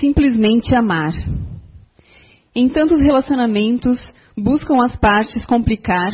[0.00, 1.12] simplesmente amar.
[2.54, 4.00] Em tantos relacionamentos,
[4.36, 6.10] buscam as partes complicar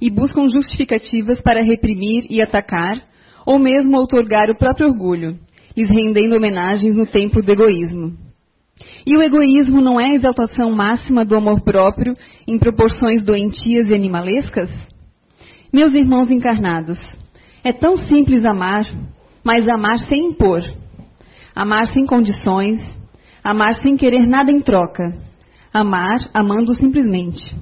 [0.00, 3.00] e buscam justificativas para reprimir e atacar,
[3.44, 5.38] ou mesmo outorgar o próprio orgulho,
[5.76, 8.16] lhes rendendo homenagens no templo do egoísmo.
[9.06, 12.14] E o egoísmo não é a exaltação máxima do amor próprio
[12.46, 14.70] em proporções doentias e animalescas?
[15.72, 16.98] Meus irmãos encarnados,
[17.62, 18.84] é tão simples amar,
[19.44, 20.62] mas amar sem impor,
[21.54, 22.80] amar sem condições,
[23.46, 25.14] amar sem querer nada em troca,
[25.72, 27.54] amar amando simplesmente.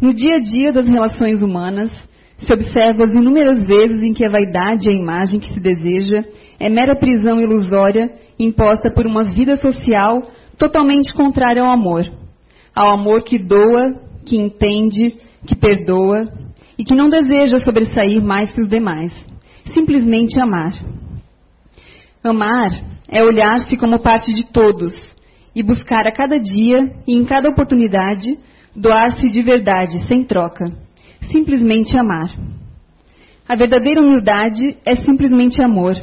[0.00, 1.92] No dia a dia das relações humanas,
[2.40, 6.24] se observa as inúmeras vezes em que a vaidade e a imagem que se deseja
[6.58, 10.28] é mera prisão ilusória imposta por uma vida social
[10.58, 12.04] totalmente contrária ao amor.
[12.74, 13.84] Ao amor que doa,
[14.26, 15.16] que entende,
[15.46, 16.28] que perdoa
[16.76, 19.12] e que não deseja sobressair mais que os demais.
[19.72, 20.72] Simplesmente amar.
[22.28, 22.70] Amar
[23.08, 24.94] é olhar-se como parte de todos
[25.54, 28.38] e buscar a cada dia e em cada oportunidade
[28.74, 30.66] doar-se de verdade, sem troca.
[31.30, 32.30] Simplesmente amar.
[33.48, 35.94] A verdadeira humildade é simplesmente amor.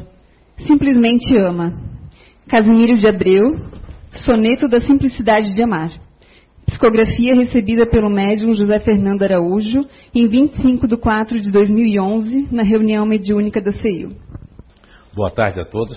[0.66, 1.74] Simplesmente ama.
[2.48, 3.44] Casimiro de Abreu,
[4.26, 5.92] Soneto da Simplicidade de Amar.
[6.66, 9.82] Psicografia recebida pelo médium José Fernando Araújo
[10.16, 14.12] em 25 de 4 de 2011, na reunião mediúnica da CEIU.
[15.16, 15.96] Boa tarde a todos.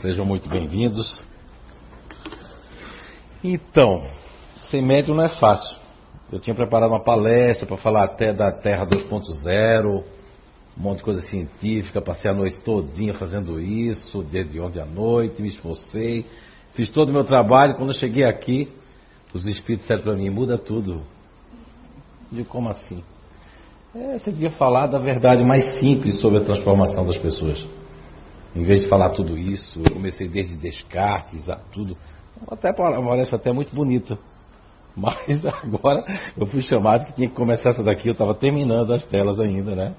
[0.00, 1.26] Sejam muito bem-vindos.
[3.42, 4.06] Então,
[4.70, 5.76] ser médium não é fácil.
[6.30, 10.04] Eu tinha preparado uma palestra para falar até da Terra 2.0,
[10.78, 15.42] um monte de coisa científica, passei a noite todinha fazendo isso, desde ontem à noite,
[15.42, 16.24] me esforcei,
[16.74, 18.72] fiz todo o meu trabalho, quando eu cheguei aqui,
[19.34, 20.92] os espíritos disseram para mim, muda tudo.
[22.30, 23.02] Eu digo, como assim?
[23.92, 27.79] É, você devia falar da verdade mais simples sobre a transformação das pessoas.
[28.54, 31.96] Em vez de falar tudo isso, eu comecei desde Descartes a tudo.
[32.50, 34.18] Até parece até muito bonito.
[34.96, 36.04] Mas agora
[36.36, 39.76] eu fui chamado que tinha que começar essa daqui, eu estava terminando as telas ainda,
[39.76, 39.94] né?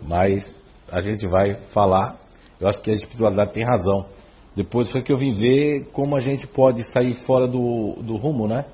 [0.00, 0.44] Mas
[0.90, 2.18] a gente vai falar.
[2.60, 4.06] Eu acho que a espiritualidade tem razão.
[4.54, 8.46] Depois foi que eu vim ver como a gente pode sair fora do, do rumo,
[8.46, 8.66] né?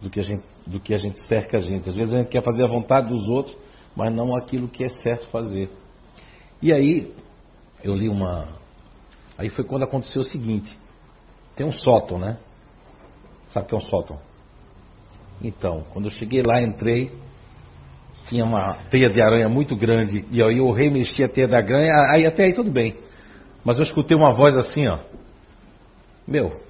[0.00, 1.88] Do que, a gente, do que a gente cerca a gente.
[1.88, 3.56] Às vezes a gente quer fazer a vontade dos outros,
[3.94, 5.70] mas não aquilo que é certo fazer.
[6.60, 7.12] E aí,
[7.82, 8.48] eu li uma.
[9.36, 10.76] Aí foi quando aconteceu o seguinte:
[11.56, 12.38] tem um sótão, né?
[13.50, 14.18] Sabe o que é um sótão?
[15.42, 17.12] Então, quando eu cheguei lá, entrei,
[18.28, 21.92] tinha uma teia de aranha muito grande, e aí eu remexi a teia da aranha,
[22.12, 22.96] aí até aí tudo bem.
[23.64, 24.98] Mas eu escutei uma voz assim, ó.
[26.26, 26.60] Meu,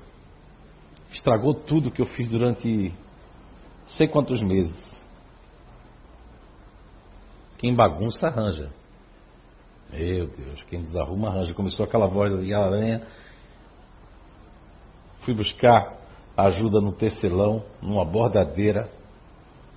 [1.12, 2.92] estragou tudo que eu fiz durante
[3.88, 4.76] sei quantos meses.
[7.58, 8.70] Quem bagunça arranja.
[9.90, 11.54] Meu Deus, quem desarruma arranja.
[11.54, 13.06] Começou aquela voz de aranha.
[15.20, 15.96] Fui buscar
[16.36, 18.88] ajuda no tecelão, numa bordadeira,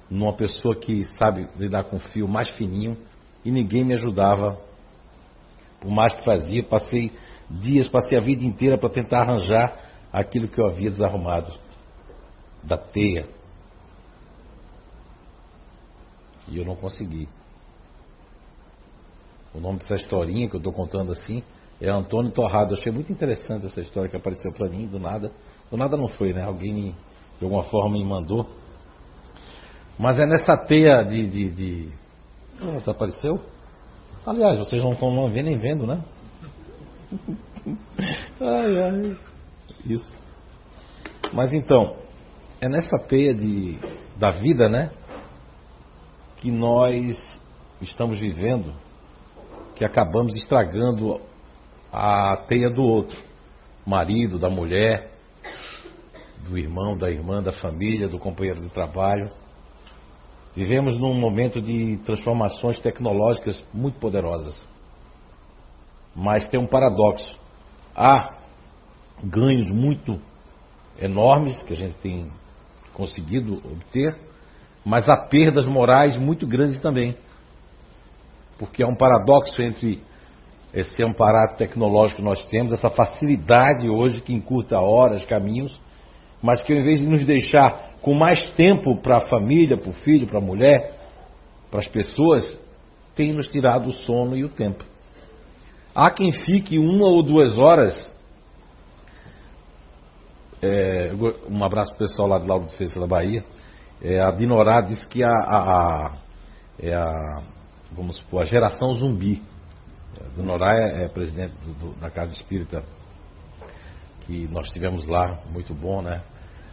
[0.09, 2.97] numa pessoa que sabe lidar com fio mais fininho
[3.43, 4.59] e ninguém me ajudava.
[5.79, 7.11] Por mais que fazia, passei
[7.49, 9.75] dias, passei a vida inteira para tentar arranjar
[10.11, 11.53] aquilo que eu havia desarrumado
[12.63, 13.27] da teia.
[16.47, 17.27] E eu não consegui.
[19.53, 21.43] O nome dessa historinha que eu estou contando assim
[21.79, 22.73] é Antônio Torrado.
[22.73, 25.31] Eu achei muito interessante essa história que apareceu para mim do nada.
[25.69, 26.43] Do nada não foi, né?
[26.43, 26.95] Alguém me,
[27.37, 28.47] de alguma forma me mandou.
[29.97, 31.27] Mas é nessa teia de.
[31.27, 31.89] de, de...
[32.61, 33.39] Ah, desapareceu?
[34.25, 36.03] Aliás, vocês não estão vendo nem vendo, né?
[38.39, 39.17] ai, ai.
[39.85, 40.21] Isso.
[41.33, 41.95] Mas então,
[42.59, 43.79] é nessa teia de,
[44.17, 44.91] da vida, né?
[46.37, 47.41] Que nós
[47.81, 48.73] estamos vivendo,
[49.81, 51.19] que acabamos estragando
[51.91, 53.19] a teia do outro,
[53.83, 55.09] marido, da mulher,
[56.47, 59.31] do irmão, da irmã, da família, do companheiro de trabalho.
[60.55, 64.55] Vivemos num momento de transformações tecnológicas muito poderosas.
[66.15, 67.39] Mas tem um paradoxo.
[67.95, 68.35] Há
[69.23, 70.21] ganhos muito
[70.99, 72.31] enormes que a gente tem
[72.93, 74.15] conseguido obter,
[74.85, 77.17] mas há perdas morais muito grandes também.
[78.61, 80.03] Porque há um paradoxo entre
[80.71, 85.75] esse amparato tecnológico que nós temos, essa facilidade hoje que encurta horas, caminhos,
[86.43, 89.93] mas que ao invés de nos deixar com mais tempo para a família, para o
[89.93, 90.93] filho, para a mulher,
[91.71, 92.43] para as pessoas,
[93.15, 94.85] tem nos tirado o sono e o tempo.
[95.95, 98.15] Há quem fique uma ou duas horas.
[100.61, 101.11] É,
[101.49, 103.43] um abraço para o pessoal lá do Lauro de Defesa da Bahia.
[104.03, 106.17] É, a Dinorá disse que a, a, a,
[106.79, 107.41] é a,
[107.91, 109.41] vamos supor, a geração zumbi.
[110.19, 112.83] A Dinorá é, é presidente do, do, da Casa Espírita
[114.21, 116.21] que nós tivemos lá, muito bom, né?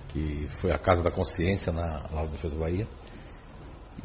[0.08, 2.86] Que foi a Casa da Consciência na, lá no Defesa Bahia.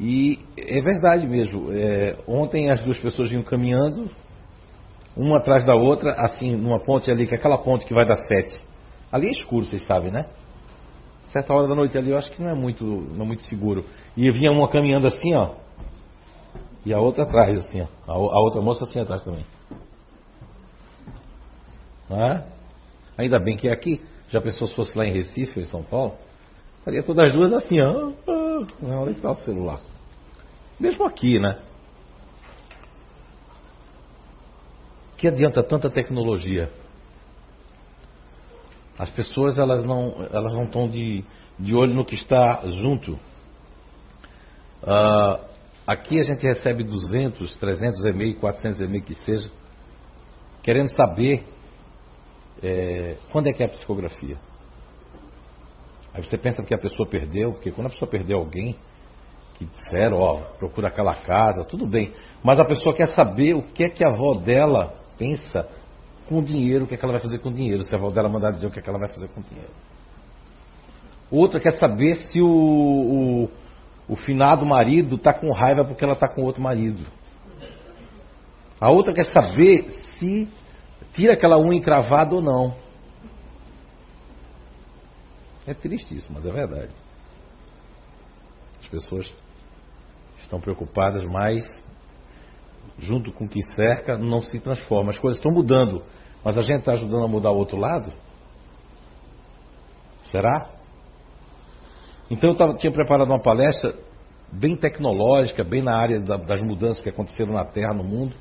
[0.00, 1.72] E é verdade mesmo.
[1.72, 4.10] É, ontem as duas pessoas vinham caminhando,
[5.16, 8.16] uma atrás da outra, assim, numa ponte ali, que é aquela ponte que vai dar
[8.16, 8.60] sete.
[9.12, 10.26] Ali é escuro, vocês sabem, né?
[11.30, 13.84] Certa hora da noite ali, eu acho que não é muito, não é muito seguro.
[14.16, 15.54] E vinha uma caminhando assim, ó.
[16.84, 17.86] E a outra atrás, assim, ó.
[18.06, 19.44] A, a outra moça assim atrás também.
[22.10, 22.42] É?
[23.16, 24.02] Ainda bem que é aqui.
[24.28, 26.14] Já pensou se fosse lá em Recife, em São Paulo?
[26.84, 28.12] Faria todas as duas assim, ó.
[28.80, 29.80] Não, onde está o celular?
[30.78, 31.60] Mesmo aqui, né?
[35.16, 36.70] Que adianta tanta tecnologia?
[38.98, 41.24] As pessoas elas não elas não estão de,
[41.58, 43.18] de olho no que está junto.
[44.82, 45.53] Uh,
[45.86, 49.50] aqui a gente recebe 200, 300 e-mail, 400 e-mail que seja,
[50.62, 51.46] querendo saber
[52.62, 54.38] é, quando é que é a psicografia.
[56.14, 58.76] Aí você pensa que a pessoa perdeu, porque quando a pessoa perdeu alguém,
[59.54, 62.12] que disseram, ó, procura aquela casa, tudo bem.
[62.42, 65.68] Mas a pessoa quer saber o que é que a avó dela pensa
[66.28, 67.98] com o dinheiro, o que é que ela vai fazer com o dinheiro, se a
[67.98, 69.70] avó dela mandar dizer o que é que ela vai fazer com o dinheiro.
[71.30, 73.50] Outra quer saber se o, o,
[74.08, 77.04] o finado marido está com raiva porque ela está com outro marido.
[78.80, 80.48] A outra quer saber se
[81.14, 82.74] tira aquela unha encravada ou não.
[85.66, 86.92] É triste isso, mas é verdade.
[88.82, 89.34] As pessoas
[90.42, 91.64] estão preocupadas, mas
[92.98, 95.10] junto com o que cerca não se transforma.
[95.10, 96.04] As coisas estão mudando,
[96.44, 98.12] mas a gente está ajudando a mudar o outro lado?
[100.26, 100.73] Será?
[102.34, 103.94] Então eu tava, tinha preparado uma palestra
[104.52, 108.34] bem tecnológica, bem na área da, das mudanças que aconteceram na Terra, no mundo.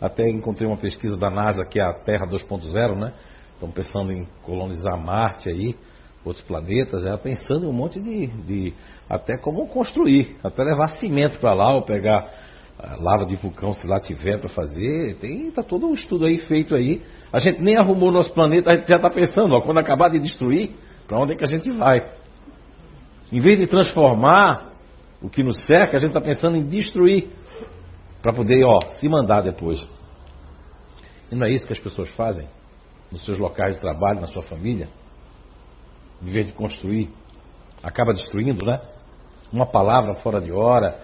[0.00, 3.12] Até encontrei uma pesquisa da NASA que é a Terra 2.0, né?
[3.54, 5.76] Estão pensando em colonizar Marte aí
[6.24, 8.72] outros planetas, já pensando em um monte de, de
[9.10, 12.30] até como construir, até levar cimento para lá, ou pegar
[12.78, 16.38] ah, lava de vulcão se lá tiver para fazer, tem tá todo um estudo aí
[16.46, 17.02] feito aí.
[17.32, 20.20] A gente nem arrumou nosso planeta, a gente já está pensando, ó, quando acabar de
[20.20, 20.70] destruir,
[21.08, 22.21] para onde é que a gente vai?
[23.32, 24.72] Em vez de transformar
[25.20, 27.30] o que nos cerca, a gente está pensando em destruir
[28.20, 29.84] para poder, ó, se mandar depois.
[31.30, 32.46] E não é isso que as pessoas fazem
[33.10, 34.88] nos seus locais de trabalho, na sua família?
[36.22, 37.10] em vez de construir,
[37.82, 38.80] acaba destruindo, né?
[39.52, 40.96] Uma palavra fora de hora,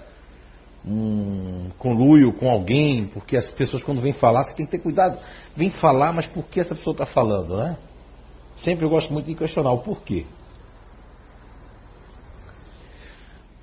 [0.87, 5.19] um conluio com alguém, porque as pessoas quando vêm falar, você tem que ter cuidado.
[5.57, 7.77] Vem falar, mas por que essa pessoa está falando, né?
[8.59, 10.25] Sempre eu gosto muito de questionar o porquê.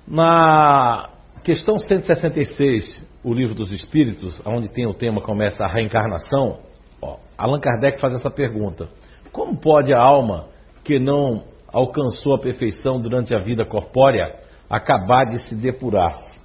[0.08, 1.10] Na
[1.42, 6.60] questão 166, o livro dos Espíritos, onde tem o tema começa a reencarnação,
[7.02, 8.88] ó, Allan Kardec faz essa pergunta:
[9.32, 10.46] como pode a alma
[10.84, 11.42] que não
[11.72, 14.32] alcançou a perfeição durante a vida corpórea
[14.70, 16.38] acabar de se depurar-se?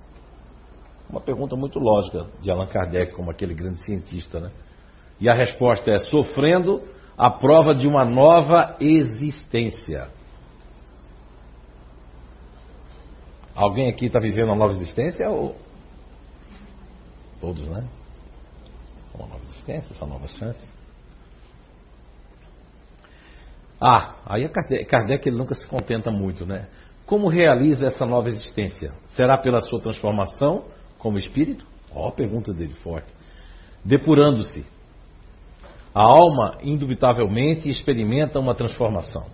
[1.07, 4.49] Uma pergunta muito lógica de Allan Kardec, como aquele grande cientista, né?
[5.19, 6.81] E a resposta é: sofrendo
[7.15, 10.07] a prova de uma nova existência.
[13.55, 15.29] Alguém aqui está vivendo uma nova existência?
[15.29, 15.55] Ou...
[17.39, 17.87] Todos, né?
[19.13, 20.81] Uma nova existência, são novas chances.
[23.79, 26.67] Ah, aí Kardec, Kardec ele nunca se contenta muito, né?
[27.05, 28.93] Como realiza essa nova existência?
[29.07, 30.65] Será pela sua transformação
[30.97, 31.65] como espírito?
[31.93, 33.11] Ó, pergunta dele forte.
[33.83, 34.65] Depurando-se.
[35.93, 39.25] A alma, indubitavelmente, experimenta uma transformação.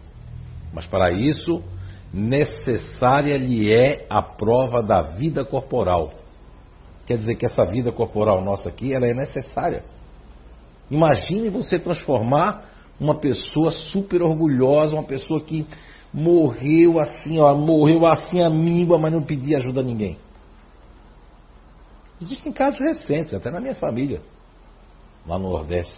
[0.74, 1.62] Mas para isso,
[2.14, 6.14] necessária lhe é a prova da vida corporal.
[7.06, 9.84] Quer dizer que essa vida corporal nossa aqui, ela é necessária.
[10.90, 12.66] Imagine você transformar
[13.00, 15.66] uma pessoa super orgulhosa, uma pessoa que
[16.14, 20.18] morreu assim, ó, morreu assim a míngua, mas não pedia ajuda a ninguém.
[22.22, 24.22] Existem casos recentes, até na minha família,
[25.28, 25.96] lá no Nordeste.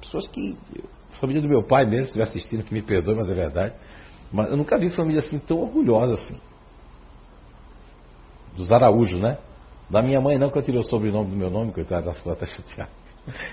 [0.00, 0.56] Pessoas que.
[1.14, 3.74] A família do meu pai mesmo, se estiver assistindo, que me perdoe, mas é verdade.
[4.32, 6.36] Mas eu nunca vi família assim tão orgulhosa assim.
[8.56, 9.38] Dos Araújos, né?
[9.88, 12.32] Da minha mãe não, que eu tirei o sobrenome do meu nome, coitada, ela ficou
[12.32, 12.90] até chateada.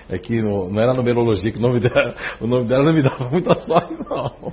[0.08, 3.02] É que no, não era numerologia, que o nome, dela, o nome dela não me
[3.02, 4.52] dava muita sorte, não.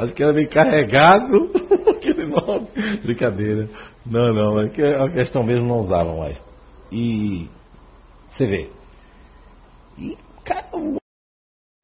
[0.00, 1.50] Acho que era meio carregado
[1.90, 2.68] aquele nome.
[3.02, 3.68] Brincadeira.
[4.06, 6.42] Não, não, é que a questão mesmo não usava mais.
[6.90, 7.48] E
[8.28, 8.70] você vê.
[9.98, 10.68] E, cara,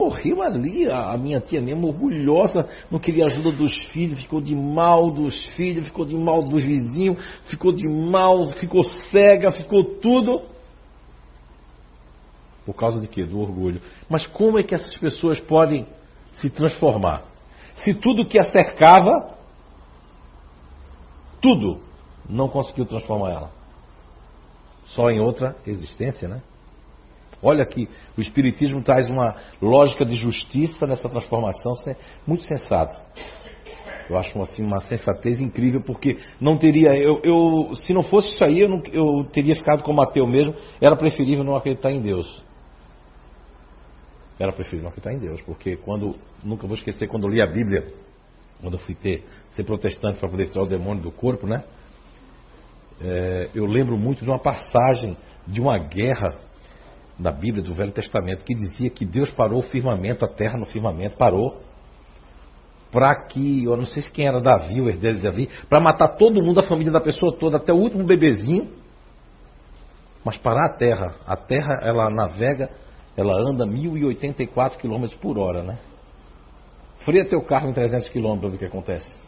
[0.01, 5.11] morreu ali, a, minha tia mesmo, orgulhosa, não queria ajuda dos filhos, ficou de mal
[5.11, 10.43] dos filhos, ficou de mal dos vizinhos, ficou de mal, ficou cega, ficou tudo.
[12.65, 13.25] Por causa de quê?
[13.25, 13.83] Do orgulho.
[14.09, 15.85] Mas como é que essas pessoas podem
[16.35, 17.25] se transformar?
[17.79, 19.37] Se tudo que a cercava,
[21.43, 21.81] tudo,
[22.31, 23.51] não conseguiu transformar ela.
[24.95, 26.41] Só em outra existência, né?
[27.43, 31.73] Olha que o Espiritismo traz uma lógica de justiça nessa transformação
[32.27, 32.99] muito sensato.
[34.09, 36.97] Eu acho assim, uma sensatez incrível, porque não teria.
[36.97, 40.55] Eu, eu se não fosse isso aí, eu, não, eu teria ficado como ateu mesmo.
[40.81, 42.43] Era preferível não acreditar em Deus.
[44.39, 46.17] Era preferível não acreditar em Deus, porque quando.
[46.43, 47.93] Nunca vou esquecer quando eu li a Bíblia,
[48.63, 51.65] quando eu fui ter, ser protestante para poder tirar o demônio do corpo, né?
[53.01, 55.17] É, eu lembro muito de uma passagem
[55.47, 56.48] de uma guerra
[57.19, 60.67] na Bíblia do Velho Testamento que dizia que Deus parou o firmamento, a terra no
[60.67, 61.61] firmamento, parou
[62.91, 66.17] para que, eu não sei se quem era Davi, o herdeiro de Davi, para matar
[66.17, 68.73] todo mundo, a família da pessoa toda, até o último bebezinho,
[70.25, 71.15] mas parar a terra.
[71.27, 72.71] A terra, ela navega,
[73.17, 75.79] ela anda 1084 km por hora, né?
[77.05, 79.19] Freia teu carro em 300 km para ver o que acontece.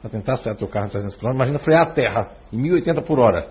[0.00, 3.18] Para tentar frear teu carro em 300 km, imagina frear a terra em 1080 por
[3.18, 3.48] hora.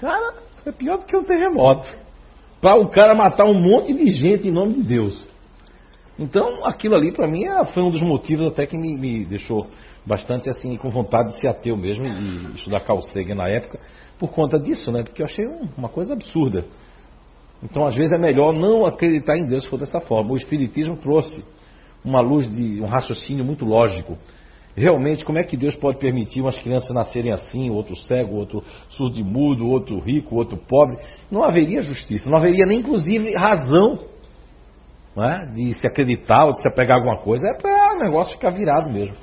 [0.00, 1.88] Cara, é pior do que um terremoto.
[2.60, 5.28] Para o cara matar um monte de gente em nome de Deus.
[6.18, 9.66] Então, aquilo ali para mim é, foi um dos motivos até que me, me, deixou
[10.06, 13.80] bastante assim com vontade de ser ateu mesmo e estudar Carl Sagan na época
[14.18, 15.02] por conta disso, né?
[15.02, 15.44] Porque eu achei
[15.76, 16.64] uma coisa absurda.
[17.60, 20.32] Então, às vezes é melhor não acreditar em Deus se for dessa forma.
[20.32, 21.44] O espiritismo trouxe
[22.04, 24.16] uma luz de um raciocínio muito lógico.
[24.74, 29.18] Realmente, como é que Deus pode permitir umas crianças nascerem assim, outro cego, outro surdo
[29.18, 30.98] e mudo, outro rico, outro pobre?
[31.30, 34.06] Não haveria justiça, não haveria nem inclusive razão
[35.16, 35.44] é?
[35.52, 38.50] de se acreditar ou de se apegar a alguma coisa, é para o negócio ficar
[38.50, 39.16] virado mesmo.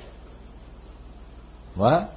[1.76, 2.08] Não é?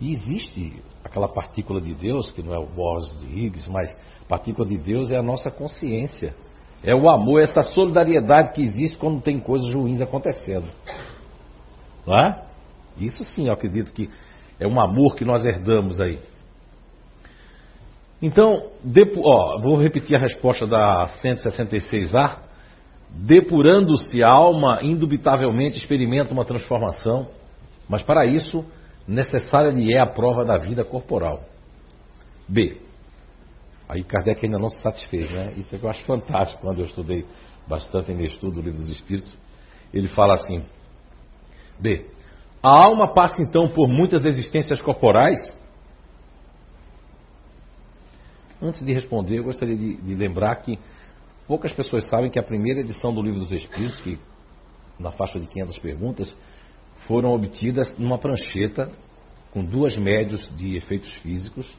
[0.00, 3.96] E existe aquela partícula de Deus, que não é o Boris de Higgs, mas
[4.28, 6.34] partícula de Deus é a nossa consciência.
[6.82, 10.70] É o amor, essa solidariedade que existe quando tem coisas ruins acontecendo.
[12.06, 12.42] Não é?
[12.98, 14.08] Isso sim, eu acredito que
[14.58, 16.18] é um amor que nós herdamos aí.
[18.20, 22.38] Então, depo, ó, vou repetir a resposta da 166A.
[23.10, 27.28] Depurando-se a alma, indubitavelmente experimenta uma transformação,
[27.88, 28.64] mas para isso,
[29.06, 31.40] necessária lhe é a prova da vida corporal.
[32.48, 32.87] B.
[33.88, 35.54] Aí Kardec ainda não se satisfez, né?
[35.56, 37.24] Isso é que eu acho fantástico quando eu estudei
[37.66, 39.34] bastante em estudo o livro dos Espíritos.
[39.92, 40.64] Ele fala assim:
[41.80, 42.06] B.
[42.62, 45.38] A alma passa então por muitas existências corporais
[48.60, 50.78] Antes de responder, eu gostaria de, de lembrar que
[51.46, 54.18] poucas pessoas sabem que a primeira edição do Livro dos Espíritos, que
[54.98, 56.36] na faixa de 500 perguntas,
[57.06, 58.90] foram obtidas numa prancheta
[59.52, 61.72] com duas médios de efeitos físicos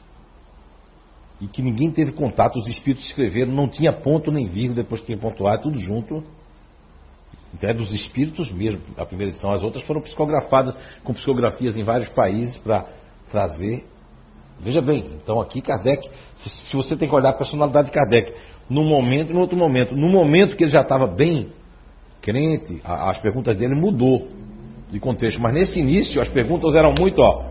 [1.40, 5.16] e que ninguém teve contato, os espíritos escreveram, não tinha ponto nem vírgula, depois tinha
[5.16, 6.22] pontuar, tudo junto.
[7.54, 9.50] Então é dos espíritos mesmo, a primeira edição.
[9.52, 12.86] As outras foram psicografadas com psicografias em vários países para
[13.30, 13.84] trazer
[14.62, 16.06] Veja bem, então aqui Kardec,
[16.36, 18.30] se, se você tem que olhar a personalidade de Kardec,
[18.68, 19.96] num momento e no outro momento.
[19.96, 21.48] No momento que ele já estava bem
[22.20, 24.28] crente, a, as perguntas dele mudou
[24.90, 25.40] de contexto.
[25.40, 27.42] Mas nesse início as perguntas eram muito, ó,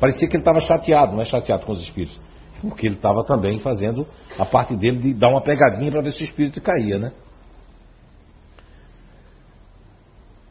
[0.00, 2.20] parecia que ele estava chateado, não é chateado com os espíritos.
[2.60, 4.06] Porque ele estava também fazendo
[4.38, 7.12] a parte dele de dar uma pegadinha para ver se o espírito caía, né?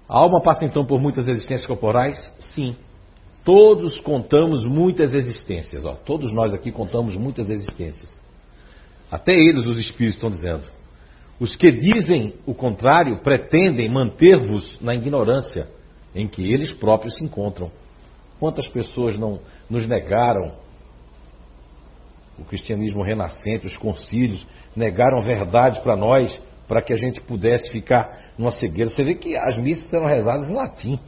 [0.07, 2.17] A alma passa então por muitas existências corporais?
[2.53, 2.75] Sim.
[3.43, 5.93] Todos contamos muitas existências, ó.
[5.93, 8.21] todos nós aqui contamos muitas existências.
[9.09, 10.63] Até eles, os espíritos, estão dizendo.
[11.39, 15.67] Os que dizem o contrário pretendem manter-vos na ignorância
[16.15, 17.71] em que eles próprios se encontram.
[18.39, 20.53] Quantas pessoas não nos negaram
[22.39, 28.33] o cristianismo renascente, os concílios, negaram verdades para nós, para que a gente pudesse ficar
[28.37, 28.89] numa cegueira.
[28.89, 30.99] Você vê que as missas eram rezadas em latim.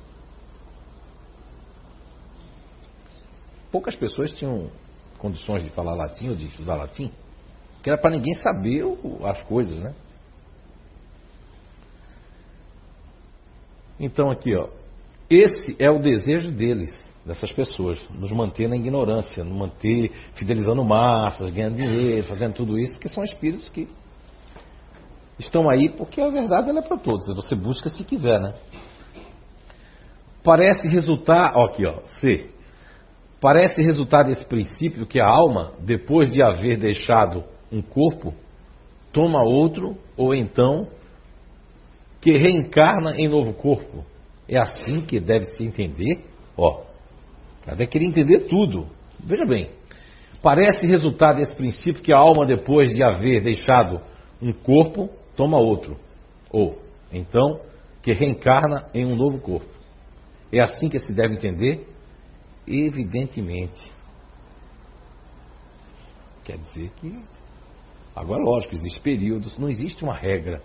[3.72, 4.70] poucas pessoas tinham
[5.18, 7.12] condições de falar latim ou de estudar latim,
[7.84, 8.84] que era para ninguém saber
[9.24, 9.94] as coisas, né?
[14.00, 14.70] Então aqui, ó,
[15.30, 16.90] esse é o desejo deles,
[17.30, 22.94] dessas pessoas, nos manter na ignorância, nos manter fidelizando massas, ganhando dinheiro, fazendo tudo isso,
[22.94, 23.88] porque são espíritos que
[25.38, 28.54] estão aí porque a verdade ela é para todos, você busca se quiser, né?
[30.44, 32.50] Parece resultar, ó, aqui, ó, C,
[33.42, 38.34] Parece resultar desse princípio que a alma, depois de haver deixado um corpo,
[39.14, 40.88] toma outro, ou então
[42.20, 44.04] que reencarna em novo corpo.
[44.48, 46.26] É assim que deve se entender?
[46.58, 46.82] Ó,
[47.74, 48.88] até querer entender tudo.
[49.20, 49.70] Veja bem,
[50.42, 54.02] Parece resultado desse princípio que a alma, depois de haver deixado
[54.42, 55.98] um corpo, toma outro.
[56.50, 57.60] Ou, então,
[58.02, 59.68] que reencarna em um novo corpo.
[60.52, 61.86] É assim que se deve entender?
[62.66, 63.92] Evidentemente.
[66.46, 67.20] Quer dizer que.
[68.16, 70.62] Agora, lógico, existem períodos, não existe uma regra.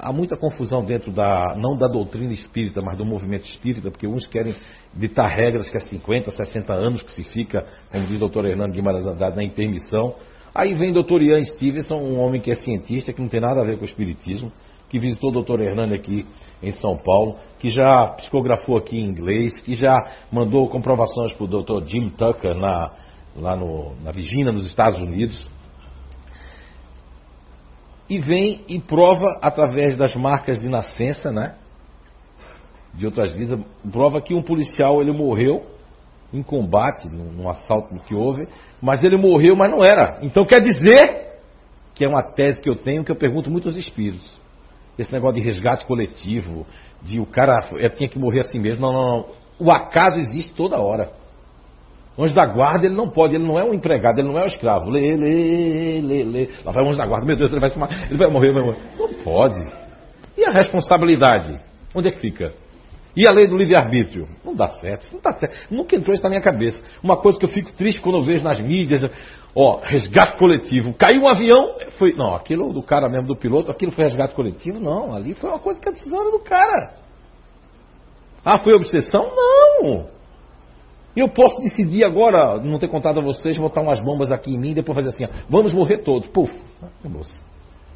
[0.00, 4.26] Há muita confusão dentro da, não da doutrina espírita, mas do movimento espírita, porque uns
[4.26, 4.54] querem
[4.94, 8.72] ditar regras que há 50, 60 anos que se fica, como diz o doutor Hernando
[8.72, 10.14] Guimarães Andrade, na intermissão.
[10.54, 13.60] Aí vem o doutor Ian Stevenson, um homem que é cientista, que não tem nada
[13.60, 14.50] a ver com o espiritismo,
[14.88, 16.26] que visitou o doutor Hernando aqui
[16.62, 19.94] em São Paulo, que já psicografou aqui em inglês, que já
[20.32, 22.90] mandou comprovações para o doutor Jim Tucker na,
[23.36, 25.48] lá no, na Virgínia, nos Estados Unidos.
[28.08, 31.56] E vem e prova através das marcas de nascença, né?
[32.94, 33.60] De outras vidas,
[33.90, 35.66] prova que um policial ele morreu
[36.32, 38.48] em combate, num, num assalto que houve,
[38.80, 40.18] mas ele morreu, mas não era.
[40.22, 41.28] Então quer dizer
[41.94, 44.40] que é uma tese que eu tenho que eu pergunto muito aos espíritos.
[44.98, 46.66] Esse negócio de resgate coletivo,
[47.02, 47.58] de o cara
[47.94, 48.80] tinha que morrer assim mesmo.
[48.80, 49.26] Não, não, não.
[49.58, 51.10] O acaso existe toda hora.
[52.18, 54.42] O anjo da guarda, ele não pode, ele não é um empregado, ele não é
[54.42, 54.90] um escravo.
[54.90, 56.48] Lê, lê, lê, lê.
[56.64, 57.78] Lá vai o anjo da guarda, meu Deus, ele vai, se,
[58.10, 58.78] ele vai morrer, vai morrer.
[58.98, 59.64] Não pode.
[60.36, 61.60] E a responsabilidade?
[61.94, 62.52] Onde é que fica?
[63.16, 64.28] E a lei do livre-arbítrio?
[64.44, 65.56] Não dá certo, não dá certo.
[65.70, 66.82] Nunca entrou isso na minha cabeça.
[67.04, 69.08] Uma coisa que eu fico triste quando eu vejo nas mídias,
[69.54, 70.92] ó, resgate coletivo.
[70.94, 72.14] Caiu um avião, foi.
[72.14, 74.80] Não, aquilo do cara mesmo, do piloto, aquilo foi resgate coletivo?
[74.80, 76.94] Não, ali foi uma coisa que a decisão era do cara.
[78.44, 79.22] Ah, foi obsessão?
[79.36, 80.17] Não!
[81.16, 84.70] Eu posso decidir agora, não ter contado a vocês, botar umas bombas aqui em mim
[84.70, 86.28] e depois fazer assim, ó, vamos morrer todos.
[86.28, 86.52] Puf,
[87.00, 87.40] acabou-se.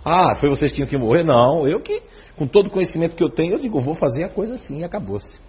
[0.05, 1.23] Ah, foi vocês que tinham que morrer?
[1.23, 2.03] Não, eu que,
[2.37, 4.85] com todo o conhecimento que eu tenho, eu digo, vou fazer a coisa assim e
[4.85, 5.41] acabou-se.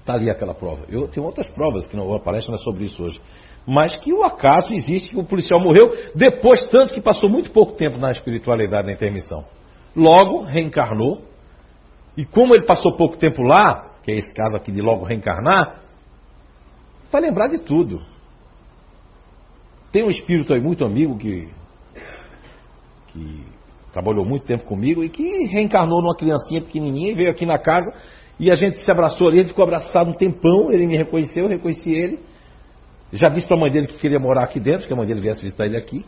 [0.00, 0.84] Está ali aquela prova.
[0.88, 3.20] Eu tenho outras provas que não, a palestra não é sobre isso hoje.
[3.64, 7.74] Mas que o acaso existe, que o policial morreu depois, tanto que passou muito pouco
[7.74, 9.44] tempo na espiritualidade, na intermissão.
[9.94, 11.22] Logo, reencarnou.
[12.16, 15.80] E como ele passou pouco tempo lá, que é esse caso aqui de logo reencarnar,
[17.10, 18.00] vai lembrar de tudo.
[19.90, 21.48] Tem um espírito aí muito amigo que,
[23.08, 23.44] que
[23.92, 27.92] trabalhou muito tempo comigo e que reencarnou numa criancinha pequenininha e veio aqui na casa
[28.40, 31.50] e a gente se abraçou ali, ele ficou abraçado um tempão, ele me reconheceu, eu
[31.50, 32.18] reconheci ele.
[33.12, 35.20] Já disse para a mãe dele que queria morar aqui dentro, que a mãe dele
[35.20, 36.04] viesse visitar ele aqui.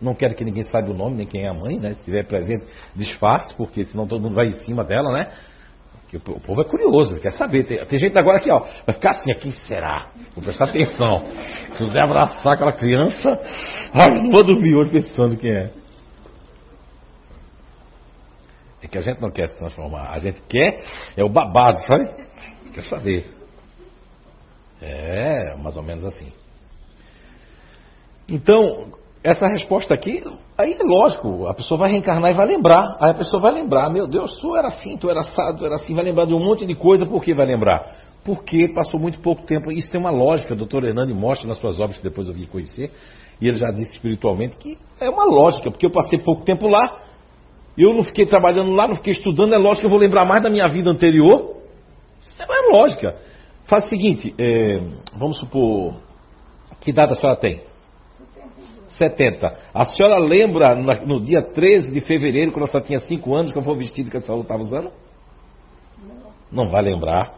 [0.00, 1.94] Não quero que ninguém saiba o nome, nem quem é a mãe, né?
[1.94, 5.32] Se estiver presente, disfarce, porque senão todo mundo vai em cima dela, né?
[6.18, 7.64] Porque o povo é curioso, quer saber.
[7.64, 10.10] Tem, tem, gente agora que ó, vai ficar assim, quem será?
[10.34, 11.24] Vou prestar atenção.
[11.70, 13.30] Se você abraçar aquela criança,
[13.94, 15.70] ai, não vou dormir hoje pensando quem é.
[18.82, 20.10] É que a gente não quer se transformar.
[20.10, 20.84] A gente quer
[21.16, 22.10] é o babado, sabe?
[22.74, 23.26] Quer saber.
[24.82, 26.30] É, mais ou menos assim.
[28.28, 28.92] Então,
[29.24, 30.22] essa resposta aqui,
[30.58, 32.96] aí é lógico, a pessoa vai reencarnar e vai lembrar.
[33.00, 35.76] Aí a pessoa vai lembrar, meu Deus, tu era assim, tu era assado, tu era
[35.76, 37.96] assim, vai lembrar de um monte de coisa, por que vai lembrar?
[38.24, 41.78] Porque passou muito pouco tempo, isso tem uma lógica, o doutor Hernani mostra nas suas
[41.80, 42.90] obras que depois eu vim conhecer,
[43.40, 47.02] e ele já disse espiritualmente que é uma lógica, porque eu passei pouco tempo lá,
[47.78, 50.42] eu não fiquei trabalhando lá, não fiquei estudando, é lógico que eu vou lembrar mais
[50.42, 51.56] da minha vida anterior.
[52.20, 53.16] Isso é lógica.
[53.64, 54.80] Faz o seguinte, é,
[55.16, 55.94] vamos supor,
[56.80, 57.62] que data a senhora tem?
[58.96, 59.58] 70.
[59.74, 63.64] A senhora lembra no dia 13 de fevereiro, quando a senhora tinha 5 anos, qual
[63.64, 64.90] foi o vestido que a senhora estava usando?
[66.52, 66.64] Não.
[66.64, 67.34] Não vai lembrar.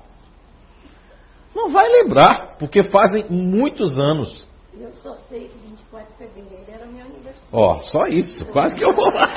[1.55, 4.49] Não vai lembrar, porque fazem muitos anos.
[4.79, 7.49] Eu só sei que 24 de fevereiro era meu aniversário.
[7.53, 8.45] Ó, só isso.
[8.47, 9.29] Quase que eu vou lá.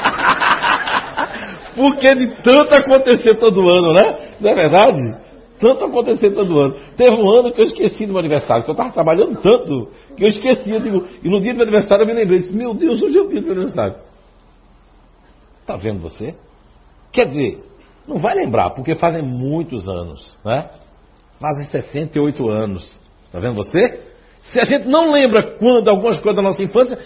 [1.75, 4.36] porque de tanto acontecer todo ano, né?
[4.39, 5.26] Não é verdade?
[5.59, 6.75] Tanto acontecer todo ano.
[6.95, 10.23] Teve um ano que eu esqueci do meu aniversário, que eu estava trabalhando tanto que
[10.23, 10.71] eu esqueci.
[10.71, 12.39] Eu digo, e no dia do meu aniversário eu me lembrei.
[12.39, 13.95] Disse, meu Deus, hoje é o dia do meu aniversário.
[15.59, 16.35] Está vendo você?
[17.11, 17.63] Quer dizer,
[18.07, 20.69] não vai lembrar, porque fazem muitos anos, né?
[21.39, 22.83] Fazem 68 anos.
[23.25, 24.01] Está vendo você?
[24.43, 26.97] Se a gente não lembra quando algumas coisas da nossa infância,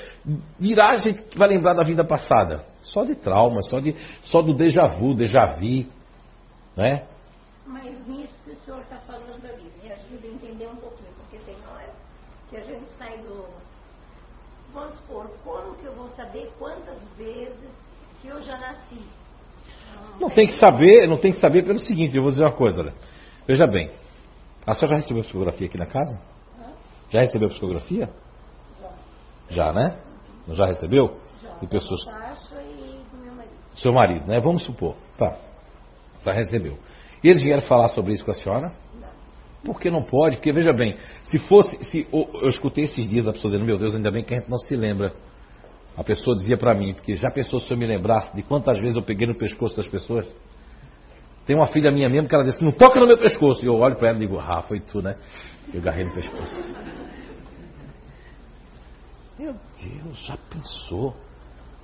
[0.59, 2.65] dirá a gente que vai lembrar da vida passada.
[2.83, 5.85] Só de trauma, só, de, só do déjà vu, déjà vu,
[6.77, 7.03] né?
[7.65, 8.40] Mas nisso
[8.71, 11.89] senhor está falando ali, me ajuda a entender um pouquinho, porque tem hora
[12.49, 13.45] que a gente sai do.
[14.73, 17.69] Vamos supor, como que eu vou saber quantas vezes
[18.21, 19.01] que eu já nasci?
[19.93, 22.55] Não, não tem que saber, não tem que saber pelo seguinte, eu vou dizer uma
[22.55, 22.93] coisa, olha.
[23.45, 23.91] Veja bem,
[24.65, 26.21] a senhora já recebeu psicografia aqui na casa?
[26.57, 26.71] Hã?
[27.10, 28.10] Já recebeu psicografia?
[28.79, 28.91] Já.
[29.49, 29.99] Já, né?
[30.47, 31.19] Não já recebeu?
[31.43, 31.49] Já.
[31.67, 32.01] Pessoas.
[32.01, 33.53] E do meu marido.
[33.75, 34.39] Seu marido, né?
[34.39, 34.95] Vamos supor.
[35.17, 35.38] Tá.
[36.21, 36.77] Já recebeu.
[37.23, 38.71] E eles vieram falar sobre isso com a senhora?
[38.99, 39.10] Não.
[39.63, 40.38] Por que não pode?
[40.38, 43.95] Porque veja bem, se fosse, se eu escutei esses dias a pessoa dizendo, meu Deus,
[43.95, 45.13] ainda bem que a gente não se lembra.
[45.95, 48.95] A pessoa dizia para mim, porque já pensou se eu me lembrasse de quantas vezes
[48.95, 50.27] eu peguei no pescoço das pessoas?
[51.45, 53.63] Tem uma filha minha mesmo que ela disse, não toca no meu pescoço.
[53.63, 55.15] E eu olho para ela e digo, ah, foi tu, né?
[55.73, 56.75] Eu agarrei no pescoço.
[59.38, 61.15] Meu Deus, já pensou?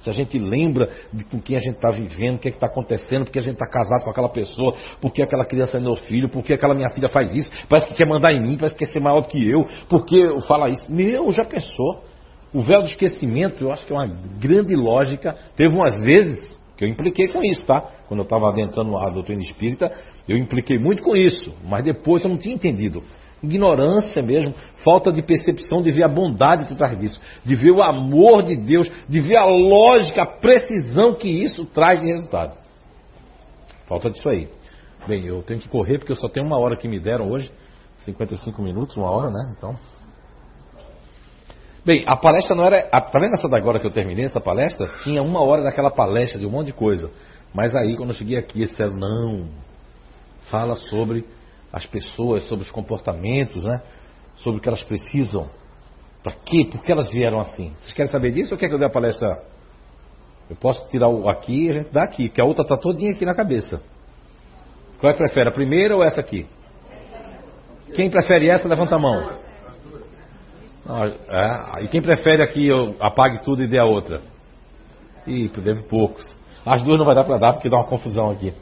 [0.08, 2.67] Se a gente lembra de com quem a gente está vivendo, o que é está
[2.67, 6.30] acontecendo, porque a gente está casado com aquela pessoa, porque aquela criança é meu filho,
[6.30, 8.91] porque aquela minha filha faz isso, parece que quer mandar em mim, parece que quer
[8.93, 10.17] ser maior do que eu, porque
[10.48, 10.89] fala isso.
[10.89, 12.06] Meu, já pensou?
[12.54, 14.08] O véu do esquecimento, eu acho que é uma
[14.39, 15.36] grande lógica.
[15.58, 17.82] Teve umas vezes que eu impliquei com isso, tá?
[18.08, 19.91] Quando eu estava adentrando a doutrina espírita,
[20.26, 23.04] eu impliquei muito com isso, mas depois eu não tinha entendido.
[23.43, 27.84] Ignorância mesmo, falta de percepção de ver a bondade por trás disso, de ver o
[27.84, 32.58] amor de Deus, de ver a lógica, a precisão que isso traz de resultado.
[33.86, 34.50] Falta disso aí.
[35.08, 37.52] Bem, eu tenho que correr porque eu só tenho uma hora que me deram hoje,
[38.00, 39.54] 55 minutos, uma hora, né?
[39.56, 39.78] Então.
[41.86, 42.82] Bem, a palestra não era.
[42.89, 44.89] Tá vendo essa da agora que eu terminei, essa palestra?
[45.04, 47.10] Tinha uma hora daquela palestra de um monte de coisa.
[47.54, 49.47] Mas aí, quando eu cheguei aqui, eles disseram: não,
[50.50, 51.23] fala sobre
[51.71, 53.82] as pessoas, sobre os comportamentos, né?
[54.38, 55.49] Sobre o que elas precisam.
[56.23, 56.67] Para quê?
[56.71, 57.73] Por que elas vieram assim?
[57.77, 59.43] Vocês querem saber disso ou quer que eu dê a palestra?
[60.49, 63.12] Eu posso tirar o aqui e a gente dá aqui, que a outra está todinha
[63.12, 63.82] aqui na cabeça.
[64.99, 66.47] Qual é que prefere, a primeira ou essa aqui?
[67.95, 69.30] Quem prefere essa, levanta a mão.
[70.89, 74.21] Ah, é, e quem prefere aqui eu apague tudo e dê a outra?
[75.25, 76.25] Ih, deve poucos.
[76.65, 78.53] As duas não vai dar para dar porque dá uma confusão aqui.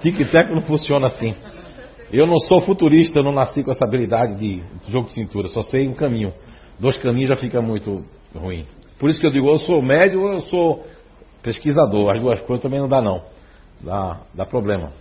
[0.00, 1.34] Tic-tac não funciona assim.
[2.12, 5.62] Eu não sou futurista, eu não nasci com essa habilidade de jogo de cintura, só
[5.64, 6.32] sei um caminho.
[6.78, 8.64] Dois caminhos já fica muito ruim.
[8.98, 10.86] Por isso que eu digo, eu sou médio ou eu sou
[11.42, 12.14] pesquisador.
[12.14, 13.22] As duas coisas também não dá não.
[13.80, 14.92] Dá, dá problema.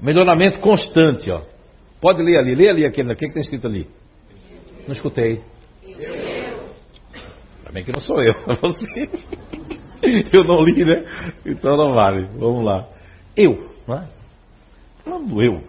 [0.00, 1.42] Melhoramento constante, ó.
[2.00, 3.86] Pode ler ali, lê ali aquele, o que, que tem escrito ali?
[4.86, 5.42] Não escutei.
[7.64, 9.10] Também que não sou eu, é você.
[10.32, 11.04] Eu não li, né?
[11.44, 12.26] Então não vale.
[12.38, 12.88] Vamos lá.
[13.36, 14.08] Eu, não é?
[15.04, 15.62] Falando eu.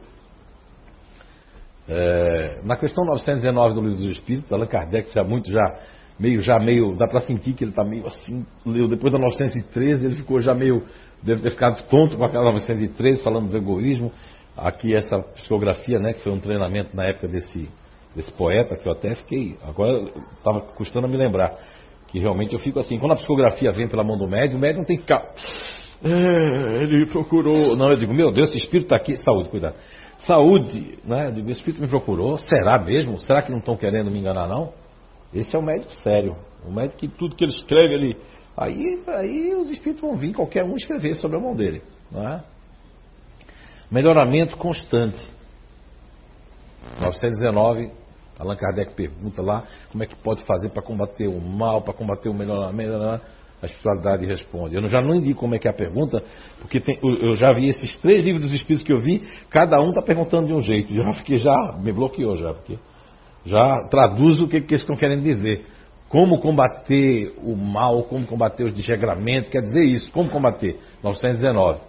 [1.88, 5.80] É, na questão 919 do Livro dos Espíritos, Allan Kardec já muito, já
[6.20, 10.06] meio, já meio, dá para sentir que ele está meio assim, leu depois da 913,
[10.06, 10.84] ele ficou já meio,
[11.24, 14.12] deve ter ficado tonto com aquela 913, falando do egoísmo.
[14.56, 17.70] Aqui essa psicografia, né, que foi um treinamento na época desse,
[18.16, 21.56] desse poeta, que eu até fiquei, agora estava custando a me lembrar,
[22.10, 24.80] que realmente eu fico assim, quando a psicografia vem pela mão do médium, o médium
[24.80, 25.26] não tem que ficar,
[26.04, 29.76] é, ele procurou, não, eu digo, meu Deus, esse espírito está aqui, saúde, cuidado.
[30.26, 31.30] Saúde, né?
[31.30, 32.38] O Espírito me procurou.
[32.38, 33.20] Será mesmo?
[33.20, 34.74] Será que não estão querendo me enganar, não?
[35.34, 36.36] Esse é o médico sério.
[36.66, 38.18] O médico que tudo que ele escreve, ele.
[38.56, 41.82] Aí, aí os espíritos vão vir, qualquer um escrever sobre a mão dele.
[42.12, 42.44] Não é?
[43.90, 45.22] Melhoramento constante.
[47.00, 47.92] 919,
[48.38, 52.30] Allan Kardec pergunta lá como é que pode fazer para combater o mal, para combater
[52.30, 53.22] o melhoramento.
[53.62, 54.76] A espiritualidade responde.
[54.76, 56.24] Eu já não entendi como é que é a pergunta,
[56.60, 59.90] porque tem, eu já vi esses três livros dos Espíritos que eu vi, cada um
[59.90, 60.94] está perguntando de um jeito.
[60.94, 62.80] Já fiquei, já me bloqueou já, porque
[63.46, 65.66] já traduz o que, que eles estão querendo dizer.
[66.10, 70.78] Como combater o mal, como combater os desregramentos, quer dizer isso, como combater?
[71.04, 71.80] 919.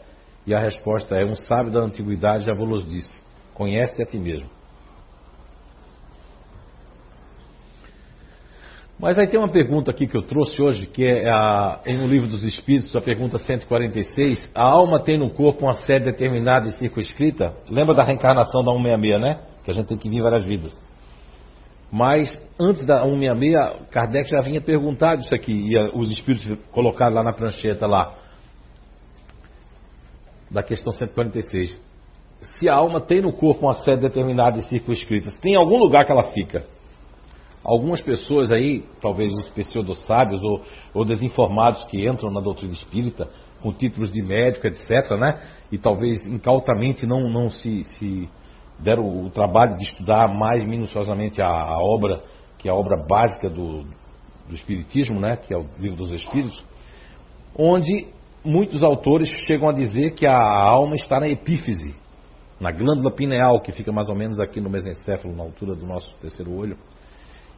[0.47, 3.23] E a resposta é, um sábio da antiguidade já vos disse,
[3.55, 4.49] conhece a ti mesmo.
[9.03, 12.29] Mas aí tem uma pergunta aqui que eu trouxe hoje, que é a, no livro
[12.29, 14.53] dos Espíritos, a pergunta 146.
[14.55, 17.53] A alma tem no corpo uma sede determinada e circunscrita?
[17.69, 19.41] Lembra da reencarnação da 166, né?
[19.65, 20.73] Que a gente tem que vir várias vidas.
[21.91, 27.25] Mas antes da 166, Kardec já vinha perguntado isso aqui, e os Espíritos colocaram lá
[27.25, 28.15] na prancheta lá,
[30.49, 31.77] da questão 146.
[32.41, 36.13] Se a alma tem no corpo uma sede determinada e circunscrita, tem algum lugar que
[36.13, 36.65] ela fica?
[37.65, 43.29] Algumas pessoas aí, talvez os pseudo-sábios ou, ou desinformados que entram na doutrina espírita
[43.63, 45.41] com títulos de médico, etc., né?
[45.71, 48.29] E talvez incautamente não, não se, se
[48.81, 52.21] deram o trabalho de estudar mais minuciosamente a, a obra,
[52.59, 53.85] que é a obra básica do,
[54.49, 55.37] do Espiritismo, né?
[55.37, 56.65] Que é o Livro dos Espíritos,
[57.57, 58.09] onde
[58.45, 61.95] muitos autores chegam a dizer que a alma está na epífise,
[62.61, 66.13] na glândula pineal, que fica mais ou menos aqui no mesencéfalo, na altura do nosso
[66.21, 66.77] terceiro olho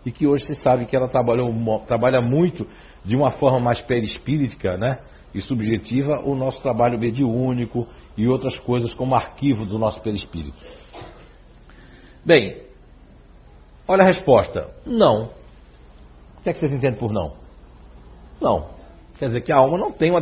[0.05, 1.53] e que hoje se sabe que ela trabalhou,
[1.87, 2.67] trabalha muito
[3.05, 4.99] de uma forma mais perispírita né,
[5.35, 7.87] e subjetiva o nosso trabalho mediúnico
[8.17, 10.57] e outras coisas como arquivo do nosso perispírito.
[12.25, 12.63] Bem,
[13.89, 14.71] olha a resposta.
[14.87, 15.31] Não.
[16.39, 17.35] O que é que vocês entendem por não?
[18.41, 18.69] Não.
[19.19, 20.21] Quer dizer que a alma não tem uma,